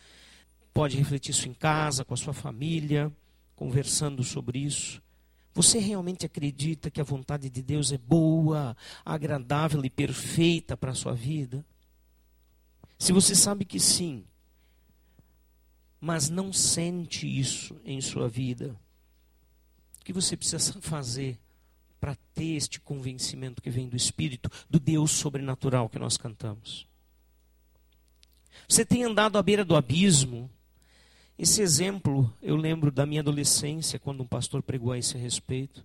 [0.72, 3.12] pode refletir isso em casa, com a sua família,
[3.54, 5.02] conversando sobre isso.
[5.54, 10.94] Você realmente acredita que a vontade de Deus é boa, agradável e perfeita para a
[10.94, 11.64] sua vida?
[12.98, 14.24] Se você sabe que sim,
[16.00, 18.76] mas não sente isso em sua vida,
[20.00, 21.38] o que você precisa fazer
[22.00, 26.86] para ter este convencimento que vem do Espírito, do Deus sobrenatural que nós cantamos.
[28.68, 30.50] Você tem andado à beira do abismo.
[31.42, 35.84] Esse exemplo eu lembro da minha adolescência, quando um pastor pregou a esse respeito.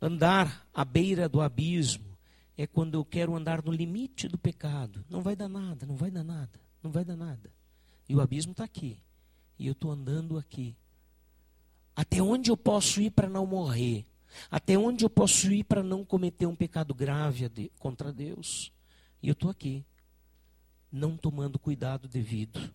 [0.00, 2.16] Andar à beira do abismo
[2.56, 5.04] é quando eu quero andar no limite do pecado.
[5.10, 7.50] Não vai dar nada, não vai dar nada, não vai dar nada.
[8.08, 8.98] E o abismo está aqui.
[9.58, 10.76] E eu estou andando aqui.
[11.96, 14.06] Até onde eu posso ir para não morrer?
[14.48, 17.50] Até onde eu posso ir para não cometer um pecado grave
[17.80, 18.72] contra Deus?
[19.20, 19.84] E eu estou aqui,
[20.92, 22.72] não tomando cuidado devido.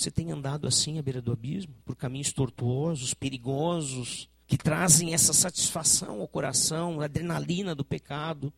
[0.00, 5.34] Você tem andado assim à beira do abismo, por caminhos tortuosos, perigosos, que trazem essa
[5.34, 8.50] satisfação ao coração, a adrenalina do pecado,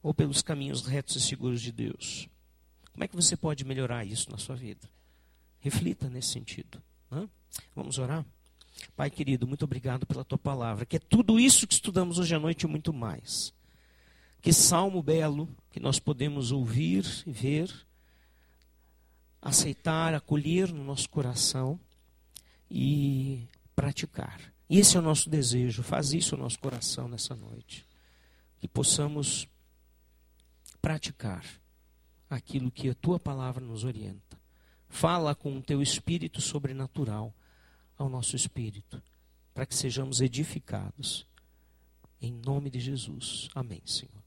[0.00, 2.28] ou pelos caminhos retos e seguros de Deus?
[2.92, 4.88] Como é que você pode melhorar isso na sua vida?
[5.58, 6.80] Reflita nesse sentido.
[7.10, 7.28] Né?
[7.74, 8.24] Vamos orar?
[8.94, 12.38] Pai querido, muito obrigado pela tua palavra, que é tudo isso que estudamos hoje à
[12.38, 13.52] noite e muito mais.
[14.40, 17.68] Que salmo belo que nós podemos ouvir e ver,
[19.40, 21.78] aceitar, acolher no nosso coração
[22.70, 24.40] e praticar.
[24.68, 27.86] Esse é o nosso desejo, faz isso no nosso coração nessa noite.
[28.58, 29.48] Que possamos
[30.82, 31.44] praticar
[32.28, 34.38] aquilo que a tua palavra nos orienta.
[34.88, 37.32] Fala com o teu espírito sobrenatural
[37.96, 39.02] ao nosso espírito,
[39.54, 41.26] para que sejamos edificados.
[42.20, 43.48] Em nome de Jesus.
[43.54, 44.17] Amém, Senhor.